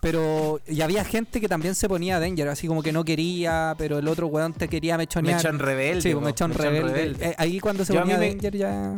[0.00, 0.60] Pero...
[0.68, 4.06] Y había gente que también se ponía danger, así como que no quería, pero el
[4.08, 5.36] otro weón te quería mechonear.
[5.36, 6.02] Mechón rebelde.
[6.02, 7.16] Sí, mechón mechón rebelde.
[7.30, 8.96] Eh, ahí cuando se Yo ponía me- danger ya...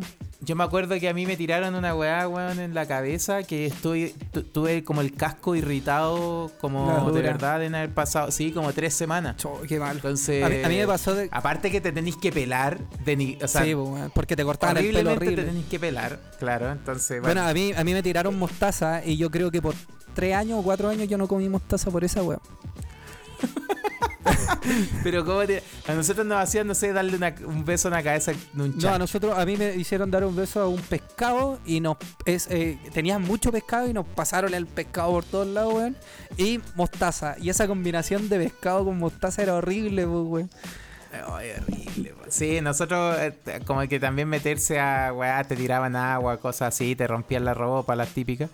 [0.48, 3.70] Yo me acuerdo que a mí me tiraron una weá, weón, en la cabeza, que
[3.82, 8.94] tu- tuve como el casco irritado, como de verdad en haber pasado, sí, como tres
[8.94, 9.36] semanas.
[9.36, 9.96] Cho, qué mal.
[9.96, 11.28] Entonces, A mí, a mí me pasó de...
[11.32, 14.78] aparte que te tenéis que pelar, de ni- o sea, sí, weón, porque te cortaban
[14.78, 15.36] el pelo horrible.
[15.36, 19.04] te tenéis que pelar, claro, entonces, Bueno, bueno, a mí, a mí me tiraron mostaza
[19.04, 19.74] y yo creo que por
[20.14, 22.38] tres años o cuatro años yo no comí mostaza por esa wea.
[25.02, 28.02] pero como te- a nosotros nos hacían, no sé, darle una- un beso en la
[28.02, 31.58] cabeza un No, a nosotros, a mí me hicieron dar un beso a un pescado
[31.64, 35.74] y nos es, eh, tenían mucho pescado y nos pasaron el pescado por todos lados,
[35.74, 35.96] weón.
[36.36, 37.36] Y mostaza.
[37.40, 40.50] Y esa combinación de pescado con mostaza era horrible, pues, weón.
[41.32, 42.10] Ay, horrible.
[42.10, 42.24] po.
[42.28, 43.32] Sí, nosotros eh,
[43.66, 47.96] como que también meterse a weá, te tiraban agua, cosas así, te rompían la ropa,
[47.96, 48.50] las típicas.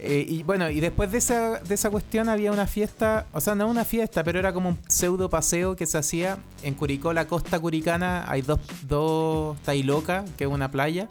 [0.00, 3.56] Eh, y bueno, y después de esa, de esa cuestión había una fiesta, o sea,
[3.56, 7.26] no una fiesta, pero era como un pseudo paseo que se hacía en Curicó, la
[7.26, 8.24] costa curicana.
[8.28, 11.08] Hay dos, dos Tailoca, que es una playa,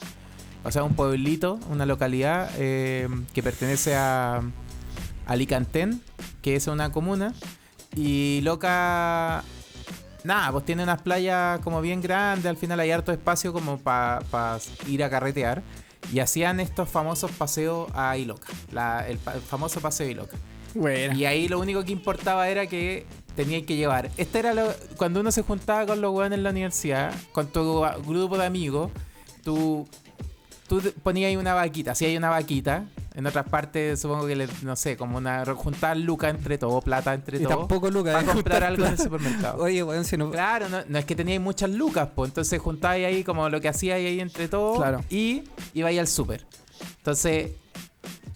[0.64, 4.42] o sea, un pueblito, una localidad eh, que pertenece a
[5.26, 6.02] Alicantén,
[6.42, 7.34] que es una comuna.
[7.94, 9.44] Y Loca
[10.24, 14.22] Nada, pues tiene unas playas como bien grandes, al final hay harto espacio como para
[14.88, 15.64] ir a carretear.
[16.14, 20.38] Y hacían estos famosos paseos a Iloca, la- el, famoso paseo a Iloca.
[20.74, 21.16] Bueno.
[21.16, 23.06] Y ahí lo único que importaba era que
[23.36, 24.10] tenían que llevar.
[24.18, 27.82] Este era lo, cuando uno se juntaba con los weones en la universidad, con tu
[28.06, 28.92] grupo de amigos,
[29.44, 29.88] tú,
[30.68, 32.86] tú ponías ahí una vaquita, si hay una vaquita.
[33.18, 37.14] En otras partes supongo que, le- no sé, como una juntar lucas entre todos, plata
[37.16, 38.14] entre Y todos, tampoco Lucas.
[38.14, 39.64] para de comprar algo en el supermercado.
[39.64, 40.30] Oye, weón, si no.
[40.30, 43.68] Claro, no, no es que teníais muchas lucas, pues entonces juntáis ahí como lo que
[43.70, 45.04] hacíais ahí entre todos Claro.
[45.10, 46.46] y ibais al súper.
[47.00, 47.52] Entonces,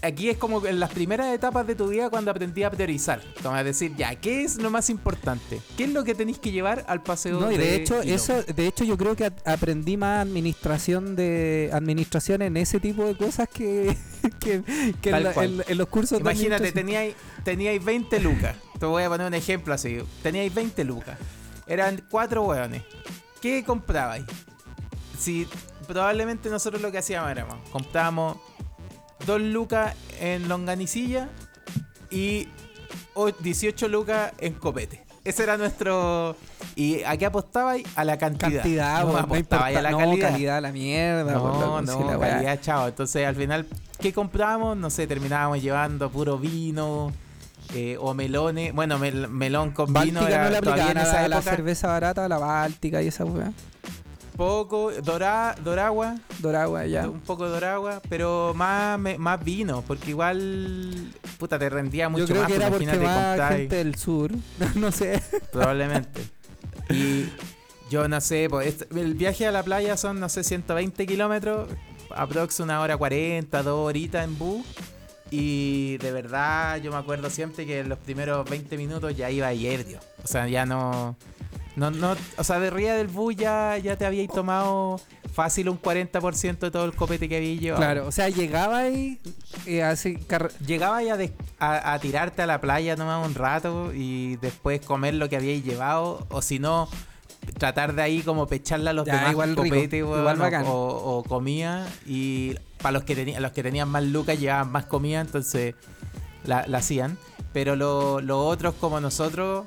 [0.01, 3.21] aquí es como en las primeras etapas de tu vida cuando aprendí a priorizar.
[3.43, 5.61] Como a decir, ya, ¿qué es lo más importante?
[5.77, 8.15] ¿Qué es lo que tenéis que llevar al paseo No, y de hecho, Hilo?
[8.15, 13.15] eso, de hecho yo creo que aprendí más administración de administración en ese tipo de
[13.15, 13.95] cosas que,
[14.39, 14.63] que,
[15.01, 18.55] que en, la- en- en los cursos de Imagínate, teníais, teníais 20 lucas.
[18.79, 19.99] Te voy a poner un ejemplo así.
[20.23, 21.17] Teníais 20 lucas.
[21.67, 22.81] Eran cuatro hueones.
[23.41, 24.23] ¿Qué comprabais?
[25.19, 25.47] Si
[25.87, 28.37] probablemente nosotros lo que hacíamos éramos, comprábamos
[29.25, 31.29] dos lucas en longanicilla
[32.10, 32.47] y
[33.13, 35.03] o- 18 lucas en copete.
[35.23, 36.36] Ese era nuestro...
[36.75, 37.84] ¿Y a qué apostabais?
[37.95, 38.53] A la cantidad.
[38.63, 40.29] cantidad, no no a la no, calidad.
[40.31, 41.34] calidad, la mierda.
[41.34, 42.88] No, no, la calidad, chao.
[42.88, 43.67] Entonces, al final,
[43.99, 44.77] ¿qué comprábamos?
[44.77, 47.12] No sé, terminábamos llevando puro vino
[47.75, 48.73] eh, o melones.
[48.73, 51.55] Bueno, mel- melón con vino era no le todavía en esa la, la época.
[51.55, 53.51] cerveza barata, la báltica y esa weá.
[54.45, 57.08] Poco, dorá, doragua, Doragua, ya.
[57.08, 62.25] un poco de doragua, pero más, me- más vino, porque igual, puta, te rendía mucho
[62.25, 62.47] Yo creo más.
[62.49, 64.32] que era pues, porque más gente del sur,
[64.75, 65.21] no sé.
[65.51, 66.21] Probablemente.
[66.89, 67.25] Y
[67.91, 71.69] yo no sé, pues, este- el viaje a la playa son, no sé, 120 kilómetros,
[72.15, 74.65] aprox una hora 40, dos horitas en bus.
[75.30, 79.54] Y de verdad, yo me acuerdo siempre que en los primeros 20 minutos ya iba
[79.54, 79.99] ebrio.
[80.23, 81.15] O sea, ya no.
[81.75, 84.99] No, no, o sea, de ría del bus ya, ya te habíais tomado
[85.34, 87.81] fácil un 40% de todo el copete que habíais llevado.
[87.81, 89.19] Claro, o sea, llegaba y
[89.65, 90.17] eh, así,
[90.65, 95.13] Llegaba ya de- a, a tirarte a la playa, tomar un rato y después comer
[95.13, 96.89] lo que habíais llevado, o si no,
[97.57, 100.65] tratar de ahí como pecharle a los Ya, demás igual copete, igual o- bacán.
[100.67, 101.88] o, o comida.
[102.05, 105.75] Y para los que tenían, los que tenían más lucas llevaban más comida, entonces
[106.43, 107.17] la, la hacían.
[107.53, 109.65] Pero lo- los otros como nosotros,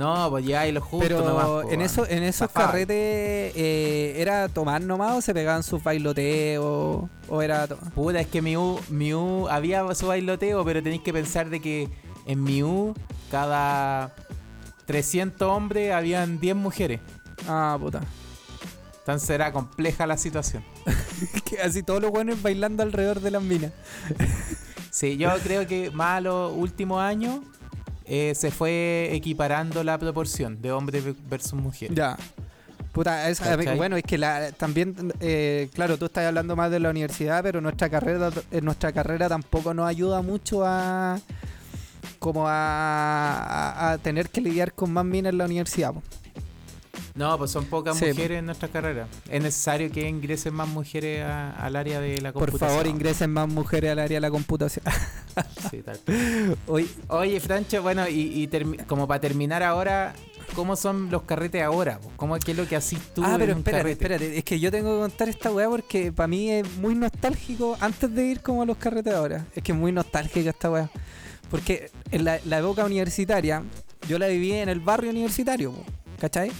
[0.00, 4.14] no, pues ya y lo justo Pero nomás, po, en, eso, en esos carretes eh,
[4.16, 8.80] era tomar nomás o se pegaban sus bailoteos o era Puta, es que mi U,
[8.88, 11.90] mi U había su bailoteo, pero tenéis que pensar de que
[12.24, 12.94] en mi U
[13.30, 14.14] cada
[14.86, 17.00] 300 hombres habían 10 mujeres.
[17.46, 18.00] Ah, puta.
[19.00, 20.64] Entonces era compleja la situación.
[21.44, 23.72] que así todos los buenos bailando alrededor de las minas.
[24.90, 27.40] Sí, yo creo que más a los últimos años
[28.12, 31.96] eh, se fue equiparando la proporción de hombres versus mujeres.
[31.96, 32.16] Ya.
[32.92, 33.76] Puta, ¿Cachai?
[33.76, 37.60] bueno, es que la, también, eh, claro, tú estás hablando más de la universidad, pero
[37.60, 41.20] nuestra carrera, eh, nuestra carrera tampoco nos ayuda mucho a
[42.18, 42.52] como a,
[43.38, 45.92] a- a tener que lidiar con más minas en la universidad.
[45.94, 46.02] po.
[47.20, 48.06] No, pues son pocas Sí.
[48.06, 49.06] mujeres en nuestra carrera.
[49.28, 52.70] Es necesario que ingresen más mujeres a- al área de la Por computación.
[52.70, 54.84] favor, ingresen más mujeres al área de la computación.
[55.70, 56.00] Sí, tal.
[56.66, 58.48] Hoy, Oye, Francho, bueno, y,
[58.86, 60.14] como para terminar ahora,
[60.54, 62.00] ¿cómo son los carretes ahora?
[62.16, 64.02] ¿Cómo, ¿Qué es lo que haces tú ah, en pero un espérate, carrete?
[64.14, 64.38] espérate.
[64.38, 68.12] Es que yo tengo que contar esta weá porque para mí es muy nostálgico antes
[68.14, 69.46] de ir como a los carretes ahora.
[69.54, 70.90] Es que es muy nostálgica esta weá.
[71.50, 73.62] Porque en la, la época universitaria,
[74.08, 75.74] yo la viví en el barrio universitario,
[76.18, 76.50] ¿cachai?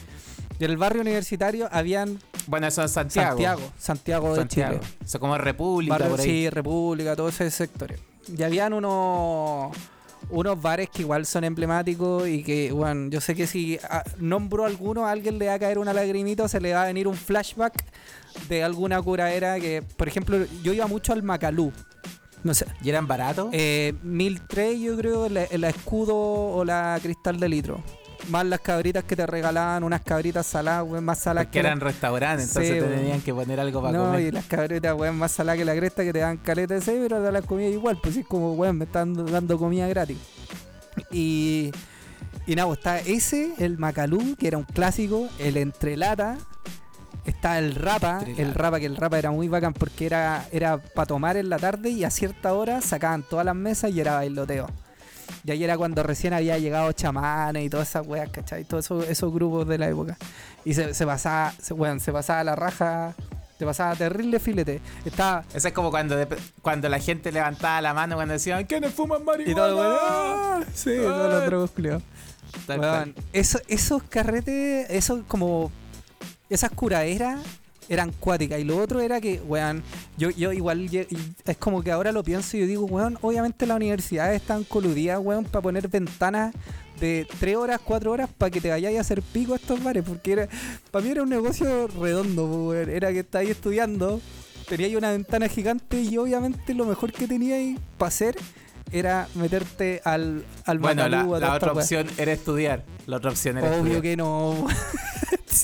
[0.60, 3.30] Y en el barrio universitario habían Bueno, eso es Santiago.
[3.30, 4.78] Santiago, Santiago, de Santiago.
[4.78, 4.92] Chile.
[5.02, 6.26] Eso como República, Barrio, por ahí.
[6.26, 7.98] sí, República, todos esos sectores.
[8.36, 9.74] Y habían unos
[10.28, 14.66] unos bares que igual son emblemáticos y que, bueno, yo sé que si ah, nombro
[14.66, 17.08] alguno, a alguien le va a caer una lagrimita o se le va a venir
[17.08, 17.82] un flashback
[18.50, 21.72] de alguna curadera que, por ejemplo, yo iba mucho al Macalú.
[22.44, 22.66] No sé.
[22.82, 23.48] ¿Y eran baratos?
[23.52, 27.82] Eh, 1003 yo creo, la, la escudo o la cristal de litro.
[28.28, 31.68] Más las cabritas que te regalaban, unas cabritas saladas, weón, más saladas Porque que la-
[31.70, 32.98] eran restaurantes, Sí, entonces te weón.
[33.00, 34.20] tenían que poner algo para no, comer.
[34.20, 36.98] y las cabritas, weón, más saladas que la cresta que te dan caleta de seis,
[37.02, 40.18] pero te las comida igual, pues es como, weón, me están dando, comida gratis.
[41.10, 41.70] Y,
[42.46, 46.36] y nada, pues está ese, el Macalú, que era un clásico, el entrelata,
[47.24, 48.42] está el rapa, Entrelata.
[48.42, 51.58] el rapa, que el rapa era muy bacán porque era, era para tomar en la
[51.58, 54.66] tarde y a cierta hora sacaban todas las mesas y era bailoteo.
[55.44, 58.64] Y ahí era cuando recién había llegado chamanes y todas esas weas, ¿cachai?
[58.64, 60.16] Todos esos, esos grupos de la época.
[60.64, 63.14] Y se, se pasaba, se, weón, se pasaba la raja,
[63.58, 64.80] se pasaba terrible filete.
[65.04, 65.44] Estaba.
[65.54, 66.26] Eso es como cuando, de-
[66.60, 69.50] cuando la gente levantaba la mano cuando decían ¿Quiénes fuman marihuana?
[69.52, 70.60] Y todo, weón, ¡ah!
[70.74, 72.02] Sí, todos los culiados.
[72.68, 73.14] Weón, cual.
[73.32, 75.70] eso- esos carretes, esos como.
[76.50, 77.38] Esas curaderas
[77.88, 78.60] eran cuáticas.
[78.60, 79.82] Y lo otro era que, weón,
[80.16, 80.88] yo, yo igual.
[80.90, 85.18] Es como que ahora lo pienso y yo digo, weón, obviamente las universidades están coludidas,
[85.20, 86.54] weón, para poner ventanas
[87.00, 90.04] de 3 horas, 4 horas para que te vayáis a hacer pico a estos bares.
[90.06, 90.48] Porque era,
[90.90, 92.90] para mí era un negocio redondo, weón.
[92.90, 94.20] Era que estáis estudiando,
[94.68, 98.36] teníais una ventana gigante y obviamente lo mejor que teníais para hacer
[98.92, 102.84] era meterte al, al Bueno, la, la otra opción era estudiar.
[103.06, 104.02] La otra opción era Obvio estudiar.
[104.02, 104.66] que no.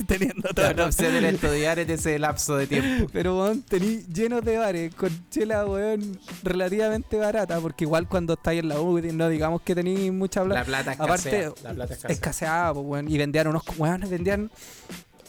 [0.06, 3.08] teniendo La otra opción era estudiar en ese lapso de tiempo.
[3.12, 8.60] Pero, weón, tení llenos de bares con chela, weón, relativamente barata, porque igual cuando estáis
[8.60, 10.60] en la U, no digamos que tenéis mucha plata.
[10.60, 11.64] La plata Aparte, escasea.
[11.64, 12.14] La plata escasea.
[12.14, 14.50] escaseaba, pues, weón, y vendían unos, weón, vendían,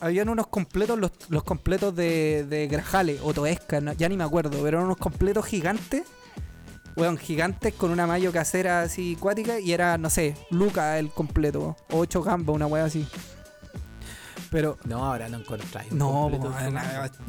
[0.01, 4.23] habían unos completos, los, los completos de, de Grajales o Toesca, no- ya ni me
[4.25, 6.01] acuerdo, pero eran unos completos gigantes,
[6.97, 11.75] weón, gigantes con una mayo casera así cuática y era, no sé, Luca el completo,
[11.91, 13.07] o 8 gambas, una weá así.
[14.49, 15.91] Pero, No, ahora no encontráis.
[15.91, 16.53] no, po,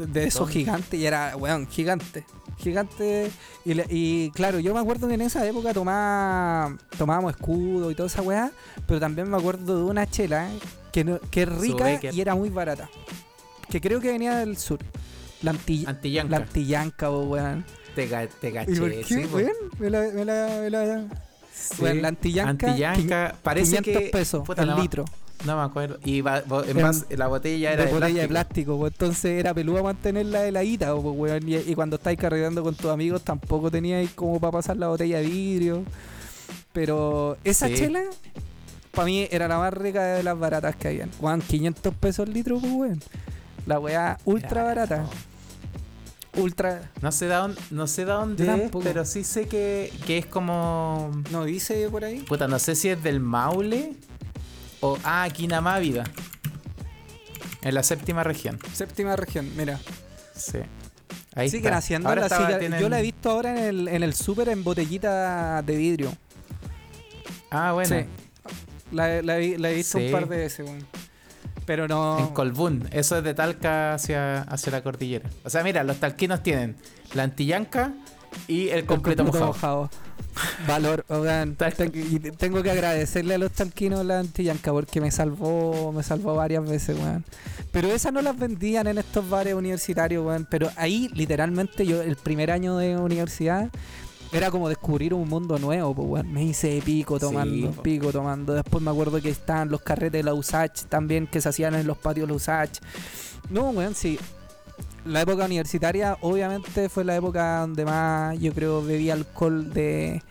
[0.07, 2.25] de esos gigantes y era, weón, gigante.
[2.59, 3.31] Gigante.
[3.65, 7.95] Y, le- y claro, yo me acuerdo que en esa época tomaba, tomábamos escudo y
[7.95, 8.51] toda esa weá,
[8.87, 10.49] pero también me acuerdo de una chela
[10.93, 12.89] que, no- que es rica y era muy barata.
[13.69, 14.79] Que creo que venía del sur.
[15.43, 16.31] La, anti- Antillanca.
[16.31, 17.65] la antillanca, po, weón.
[17.99, 18.73] Te, ca- te caché.
[18.73, 19.37] ¿Y por qué, sí, po.
[19.39, 19.53] weón?
[19.81, 21.05] Me la, me la, me la-
[21.53, 21.83] Sí.
[22.01, 24.09] La antillanca, Antillanca, parece 500 que.
[24.11, 25.05] pesos puta, el no, litro.
[25.45, 25.99] No me acuerdo.
[26.05, 28.77] Y va- en Era- base- la botella era de botella de plástico.
[28.77, 31.49] plástico, pues, entonces era peluda mantenerla heladita, pues, weón.
[31.49, 35.19] Y, y cuando estáis carreteando con tus amigos tampoco teníais como para pasar la botella
[35.19, 35.83] de vidrio.
[36.73, 37.75] Pero esa Sí.
[37.75, 38.03] chela,
[38.93, 41.11] para mí era la más rica de las baratas que habían.
[41.21, 43.01] Juan, 500 pesos el litro, pues, weón.
[43.67, 45.05] La weá ultra barata.
[46.39, 46.45] No.
[46.45, 46.91] Ultra.
[47.03, 51.11] No sé de dónde, no sé de dónde pero sí sé que, que es como.
[51.31, 52.21] ¿No dice por ahí?
[52.21, 53.93] Puta, no sé si es del Maule
[54.81, 54.97] o.
[55.05, 56.05] Ah, Quinamávida.
[57.63, 58.59] En la séptima región.
[58.73, 59.81] Séptima región, mira.
[60.35, 60.59] Sí.
[61.35, 61.79] Ahí Siguen está.
[61.79, 64.49] haciendo Ahora la estaba- tienen- Yo la he visto ahora en el, en el súper
[64.49, 66.13] en botellita de vidrio.
[67.51, 67.97] Ah, bueno.
[67.97, 68.07] Sí.
[68.93, 70.07] La, la he- la he visto Sí.
[70.07, 70.87] un par de veces, weón.
[71.69, 72.19] Pero no.
[72.19, 72.89] En Colbún.
[72.93, 75.29] Eso es de Talca hacia, hacia la cordillera.
[75.45, 76.77] O sea, mira, los talquinos tienen
[77.13, 77.93] la antillanca
[78.47, 79.91] y el El completo, mojado.
[80.67, 81.57] Valor, oigan,
[82.39, 86.99] tengo que agradecerle a los talquinos la antillanca porque me salvó, me salvó varias veces,
[86.99, 87.23] weón.
[87.71, 90.47] Pero esas no las vendían en estos bares universitarios, weón.
[90.49, 93.69] Pero ahí, literalmente, yo el primer año de universidad
[94.33, 96.33] era como descubrir un mundo nuevo, pues, weón.
[96.33, 98.53] Me hice pico tomando, pico tomando.
[98.55, 101.87] Después me acuerdo que estaban los carretes de la USACH también que se hacían en
[101.87, 102.79] los patios de la USACH.
[103.51, 104.19] No, weón, sí.
[105.05, 110.23] La época universitaria, obviamente, fue la época donde más, yo creo, bebí alcohol de,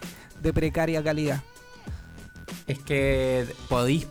[0.41, 1.41] de precaria calidad.
[2.68, 4.06] Es que podí.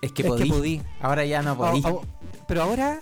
[0.00, 0.42] Es que es podí.
[0.44, 0.82] que podí.
[1.00, 1.82] Ahora ya no podí.
[1.84, 2.00] A- a-
[2.48, 3.00] pero ahora,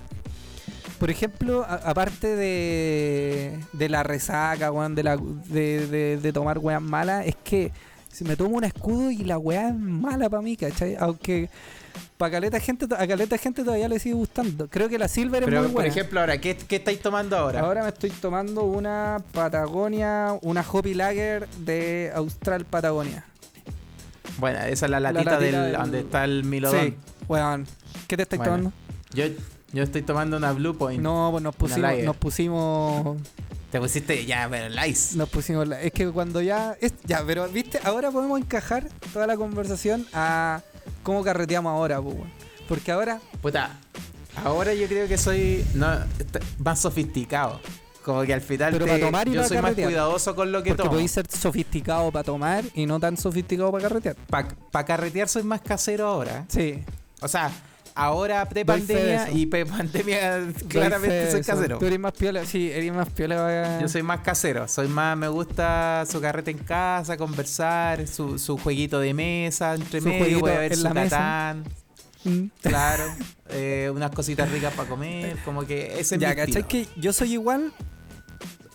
[0.99, 6.59] por ejemplo, a- aparte de, de la resaca, weón, de, la, de, de, de tomar
[6.59, 7.71] weas malas, es que
[8.13, 10.97] si me tomo un escudo y la wea es mala para mí, ¿cachai?
[10.99, 11.49] Aunque
[12.17, 14.67] para caleta gente, a caleta gente todavía le sigue gustando.
[14.69, 15.89] Creo que la Silver es Pero, muy por buena.
[15.91, 17.61] ejemplo, ahora, ¿qué, qué estáis tomando ahora?
[17.61, 23.25] Ahora me estoy tomando una Patagonia, una Hoppy Lager de Austral Patagonia.
[24.39, 26.81] Bueno, esa es la La latita, latita del, del- donde está el Milodón.
[26.87, 26.95] Sí,
[27.29, 27.67] weón.
[28.07, 28.73] ¿Qué te estáis Bueno, tomando?
[29.15, 29.25] Yo,
[29.73, 31.03] yo estoy tomando una Blue Point.
[31.03, 33.16] No, pues nos pusimos, nos pusimos,
[33.71, 35.16] Te pusiste ya, pero el ice.
[35.16, 39.37] nos pusimos, es que cuando ya, es, ya, pero viste, ahora podemos encajar toda la
[39.37, 40.62] conversación a
[41.03, 42.16] cómo carreteamos ahora, pues.
[42.69, 43.79] Porque ahora, Puta,
[44.45, 47.61] ahora yo creo que soy no, est- más sofisticado.
[48.05, 50.51] Como que al final Pero te- para tomar y yo para soy más cuidadoso con
[50.51, 50.93] lo que porque tomo.
[50.93, 54.16] podéis ser sofisticado para tomar y no tan sofisticado para carretear.
[54.71, 56.47] Para carretear soy más casero ahora.
[56.49, 56.83] Sí.
[57.21, 57.51] O sea,
[57.99, 61.79] ahora pre-pandemia y pre-pandemia claramente soy casero.
[61.79, 63.79] Tú eres más piola, sí, eres más piola.
[63.81, 68.57] Yo soy más casero, soy más, me gusta su carrete en casa, conversar, su, su
[68.57, 70.89] jueguito de mesa entre Su medio, voy a ver su.
[70.89, 71.65] Catán,
[72.25, 72.47] Mm.
[72.63, 73.05] claro,
[73.51, 76.65] eh, unas cositas ricas para comer, como que ese es Ya, mi ¿cachai?
[76.67, 77.73] Que yo soy igual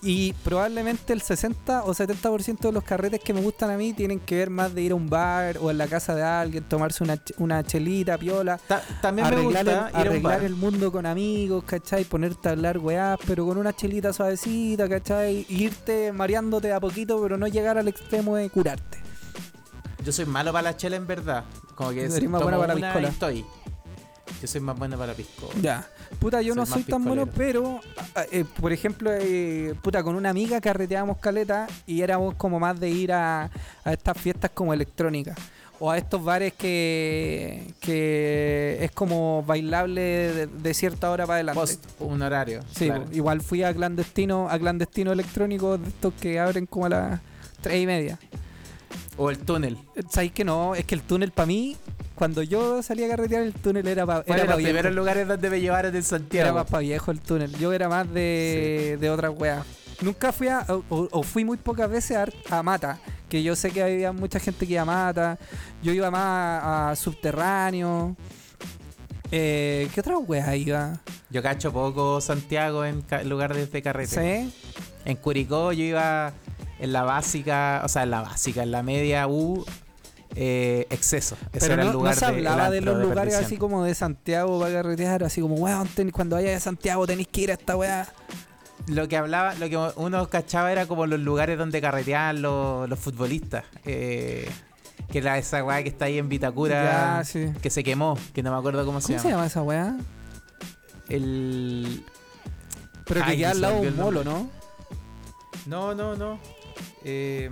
[0.04, 4.20] y probablemente el 60 o 70% de los carretes que me gustan a mí tienen
[4.20, 7.04] que ver más de ir a un bar o en la casa de alguien, tomarse
[7.04, 10.44] una, una chelita, piola, Ta- también me arreglar, gusta el, ir a un arreglar bar.
[10.44, 12.04] el mundo con amigos, ¿cachai?
[12.04, 15.46] Ponerte a hablar weás, pero con una chelita suavecita, ¿cachai?
[15.50, 19.00] Y irte mareándote a poquito, pero no llegar al extremo de curarte.
[20.04, 21.46] Yo soy malo para la chela en verdad,
[21.76, 23.08] como que tomo para la una piscola.
[23.08, 23.46] y estoy.
[24.42, 25.54] Yo soy más bueno para la piscola.
[25.62, 25.88] Ya.
[26.20, 27.80] Puta, yo Soy no soy tan bueno, pero,
[28.16, 32.80] a- eh, por ejemplo, eh, puta, con una amiga carreteábamos caleta y éramos como más
[32.80, 33.50] de ir a,
[33.84, 35.38] a estas fiestas como electrónicas.
[35.80, 41.60] O a estos bares que, que es como bailable de, de cierta hora para adelante.
[41.60, 42.62] Post un horario.
[42.74, 43.06] Sí, claro.
[43.06, 47.22] po, igual fui a clandestino, a clandestino electrónico de estos que abren como a las
[47.62, 48.20] tres y media.
[49.18, 49.78] O el túnel.
[49.96, 50.74] Eh, ¿Sabéis que no?
[50.76, 51.76] Es que el túnel para mí,
[52.24, 55.60] cuando yo salía a carretear, el túnel era para era los primeros lugares donde me
[55.60, 56.54] llevaron en Era Santiago.
[56.54, 57.52] más para viejo el túnel.
[57.58, 59.66] Yo era más de, de otras weas.
[60.00, 62.98] Nunca fui a, o, fui muy pocas veces a, a Mata,
[63.28, 65.38] que yo sé que había mucha gente que iba a Mata.
[65.82, 68.16] Yo iba más a, a Subterráneo.
[69.30, 71.02] Eh, ¿Qué otra wea iba?
[71.30, 74.46] Yo cacho poco Santiago en lugares de carrete.
[74.46, 74.54] ¿Sí?
[75.04, 76.32] En Curicó yo iba
[76.80, 79.66] en la básica, o sea, en la básica, en la media U,
[80.36, 81.36] eh, exceso.
[81.54, 84.60] Ese Pero era no, el no se hablaba de los lugares así como de Santiago
[84.60, 88.08] para carretear, así como, weón, cuando vayas a Santiago tenéis que ir a esta weá.
[88.88, 93.00] Lo que hablaba, lo que uno cachaba era como los lugares donde carreteaban los, los
[93.00, 93.64] futbolistas.
[93.86, 94.50] Eh,
[95.10, 97.52] que era esa weá que está ahí en Vitacura, Ya, sí.
[97.62, 99.96] que se quemó, que no me acuerdo cómo, ¿Cómo se llama esa weá?
[101.10, 102.04] El.
[103.06, 104.24] Pero que Ay, queda se al lado de un molo.
[104.24, 104.50] ¿no?
[105.66, 106.40] No, no, no.
[107.04, 107.50] Eh,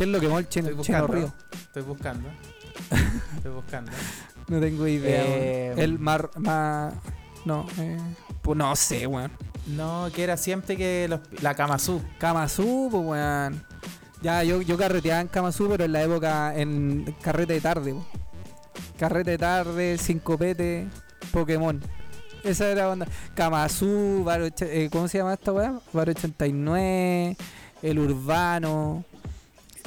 [0.00, 1.06] ¿Qué es lo que chino, Estoy buscando.
[1.08, 1.32] río?
[1.52, 2.28] estoy buscando.
[3.36, 3.92] Estoy buscando.
[4.48, 5.22] No tengo idea.
[5.26, 5.78] Eh, weón.
[5.78, 6.30] el mar.
[6.38, 6.90] ma-
[7.44, 7.98] no, eh,
[8.40, 9.30] pues no sé, weón.
[9.66, 12.00] No, que era siempre que los- la Kamazú.
[12.18, 13.62] Kamazú, pues weón.
[14.22, 18.06] Ya, yo, yo carreteaba en Kamazú, pero en la época en carrete de tarde, po.
[18.98, 20.88] Carrete de tarde, cinco pete,
[21.30, 21.78] Pokémon.
[22.42, 23.06] Esa era la onda.
[23.34, 25.78] Kamazú, Bar eh, ¿cómo se llama esta weá?
[25.92, 27.36] Bar 89,
[27.82, 29.04] el Urbano,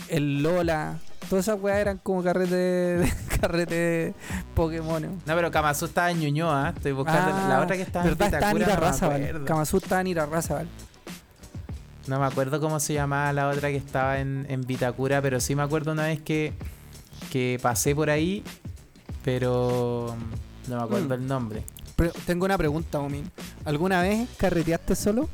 [0.10, 1.00] el Lola.
[1.30, 4.14] Todas esas weas eran como carrete de, carrete
[4.56, 5.02] Pokémon.
[5.02, 5.12] ¿no?
[5.26, 6.74] Pero Kamazú estaba en Ñuñoa.
[6.76, 8.34] Estoy buscando Ah, la otra que estaba en ¿Verdad?
[8.34, 8.70] Está en Vitacura.
[9.50, 10.68] No en Irarrázaval.
[12.08, 15.56] No me acuerdo cómo se llamaba la otra que estaba en, en Vitacura, pero sí
[15.56, 16.52] me acuerdo una vez que,
[17.32, 18.44] que pasé por ahí,
[19.24, 20.14] pero
[20.68, 21.14] no me acuerdo Mm.
[21.14, 21.64] el nombre.
[21.96, 23.30] Pero tengo una pregunta, Omin.
[23.66, 25.30] ¿Alguna vez carreteaste solo?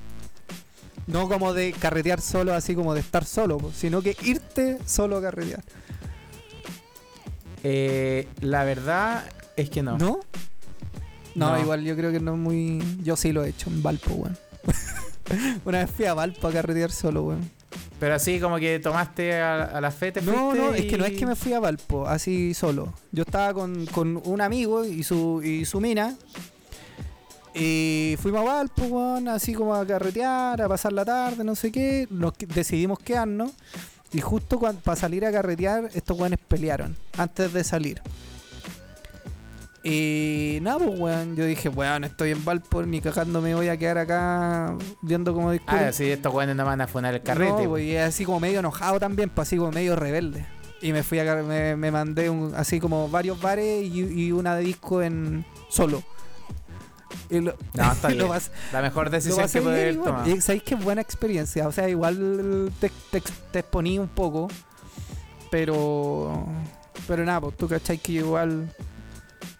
[1.07, 5.21] No como de carretear solo, así como de estar solo, sino que irte solo a
[5.21, 5.63] carretear.
[7.63, 9.25] Eh, la verdad
[9.55, 9.97] es que no.
[9.97, 10.19] ¿No?
[11.35, 11.59] No, No.
[11.61, 12.81] igual yo creo que no es muy.
[13.03, 14.37] Yo sí lo he hecho en Valpo, weón.
[15.65, 17.49] una vez fui a Valpo a carretear solo, weón.
[17.99, 21.05] Pero así como que tomaste a, a la fe, te No, no, es que no
[21.05, 22.93] y- es que me fui a Valpo, así solo.
[23.11, 26.15] Yo estaba con, con un amigo y su, y su mina.
[27.53, 31.71] Y fuimos a Valpo, weón, así como a carretear, a pasar la tarde, no sé
[31.71, 32.07] qué.
[32.09, 33.51] Nos decidimos quedarnos.
[34.11, 38.01] Y justo para salir a carretear, estos weones pelearon antes de salir.
[39.83, 41.35] Y nada, pues, weón.
[41.35, 45.51] Yo dije, weón, estoy en Valpo, ni cagando me voy a quedar acá viendo cómo
[45.51, 45.85] discuten.
[45.85, 47.63] Ah, sí, estos güeyes no van a funar el carrete.
[47.63, 50.45] No, pues, y así como medio enojado también, pues así como medio rebelde.
[50.81, 54.55] Y me fui a me, me mandé un- así como varios bares y, y una
[54.55, 56.03] de disco en solo.
[57.30, 58.41] Y lo, No, está y lo bien.
[58.74, 60.05] La mejor lo decisión que igual.
[60.05, 60.30] tomado.
[60.30, 61.68] Y sabéis que buena experiencia.
[61.68, 64.47] O sea, igual te, te, te exponí un poco.
[65.51, 66.45] Pero.
[67.07, 68.72] Pero nada, pues tú cachai que igual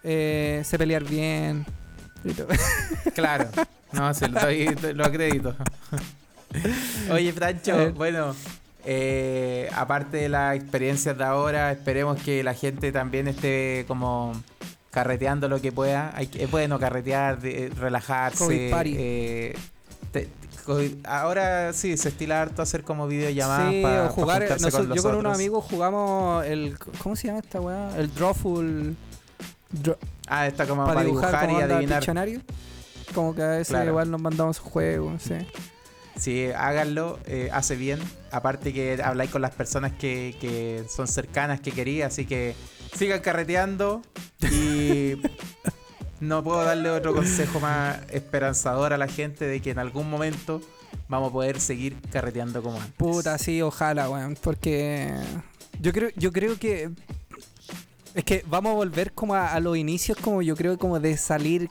[0.04, 1.64] eh, sé pelear bien.
[2.24, 2.48] y todo.
[3.14, 3.48] Claro.
[3.92, 5.54] No, se lo, doy- lo acredito.
[7.10, 7.90] Oye, Francho, Eh.
[7.90, 8.34] bueno,
[8.84, 14.32] eh, aparte de las experiencias de ahora, esperemos que la gente también esté como
[14.90, 16.12] carreteando lo que pueda.
[16.14, 18.38] Hay, que- es bueno carretear, de- eh, relajarse.
[18.44, 18.94] COVID party.
[18.98, 19.54] eh,
[20.12, 20.28] te-
[20.66, 24.40] COVID- ahora sí, se estila harto hacer como videollamadas Sí, para jugar.
[24.40, 26.76] juntarse noso- con los yo con unos amigos jugamos el.
[27.02, 27.96] ¿Cómo se llama esta weá?
[27.96, 28.96] El Drawful.
[29.72, 31.98] Draw- Ah, está como para para, dibujar, dibujar, como y adivinar.
[32.00, 32.42] Pictionary.
[33.14, 33.90] Como que a veces Claro.
[33.90, 35.34] igual nos mandamos juegos, sí.
[36.16, 37.98] Sí, háganlo, eh, hace bien.
[38.30, 42.54] Aparte que habláis con las personas que, que son cercanas, que quería, así que
[42.94, 44.02] sigan carreteando
[44.50, 45.14] y
[46.20, 50.60] no puedo darle otro consejo más esperanzador a la gente de que en algún momento
[51.08, 52.94] vamos a poder seguir carreteando como antes.
[52.96, 54.36] Puta, sí, ojalá, weón.
[54.40, 55.14] Porque
[55.80, 56.90] yo creo, yo creo que.
[58.14, 61.16] Es que vamos a volver como a, a los inicios, como yo creo, como de
[61.16, 61.70] salir.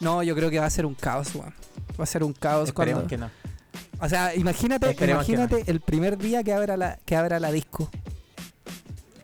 [0.00, 1.54] No, yo creo que va a ser un caos, weón.
[1.98, 3.08] Va a ser un caos Esperemos cuando.
[3.08, 3.30] que no.
[4.00, 7.88] O sea, imagínate, Esperemos imagínate el primer día que abra la, que abra la disco.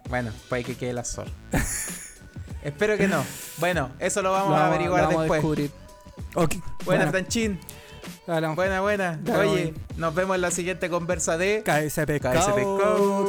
[0.09, 1.31] Bueno, pues que quede la zorra.
[2.63, 3.25] Espero que no.
[3.59, 5.41] Bueno, eso lo vamos a averiguar vamos a después.
[5.43, 5.71] descubrir.
[6.35, 6.55] Ok.
[6.85, 7.61] Buena, Bueno, Franchín.
[8.27, 8.57] hablamos.
[8.57, 9.19] Buena, buena.
[9.23, 11.63] Dale, Oye, nos vemos en la siguiente conversa de...
[11.65, 13.27] KS Pescado.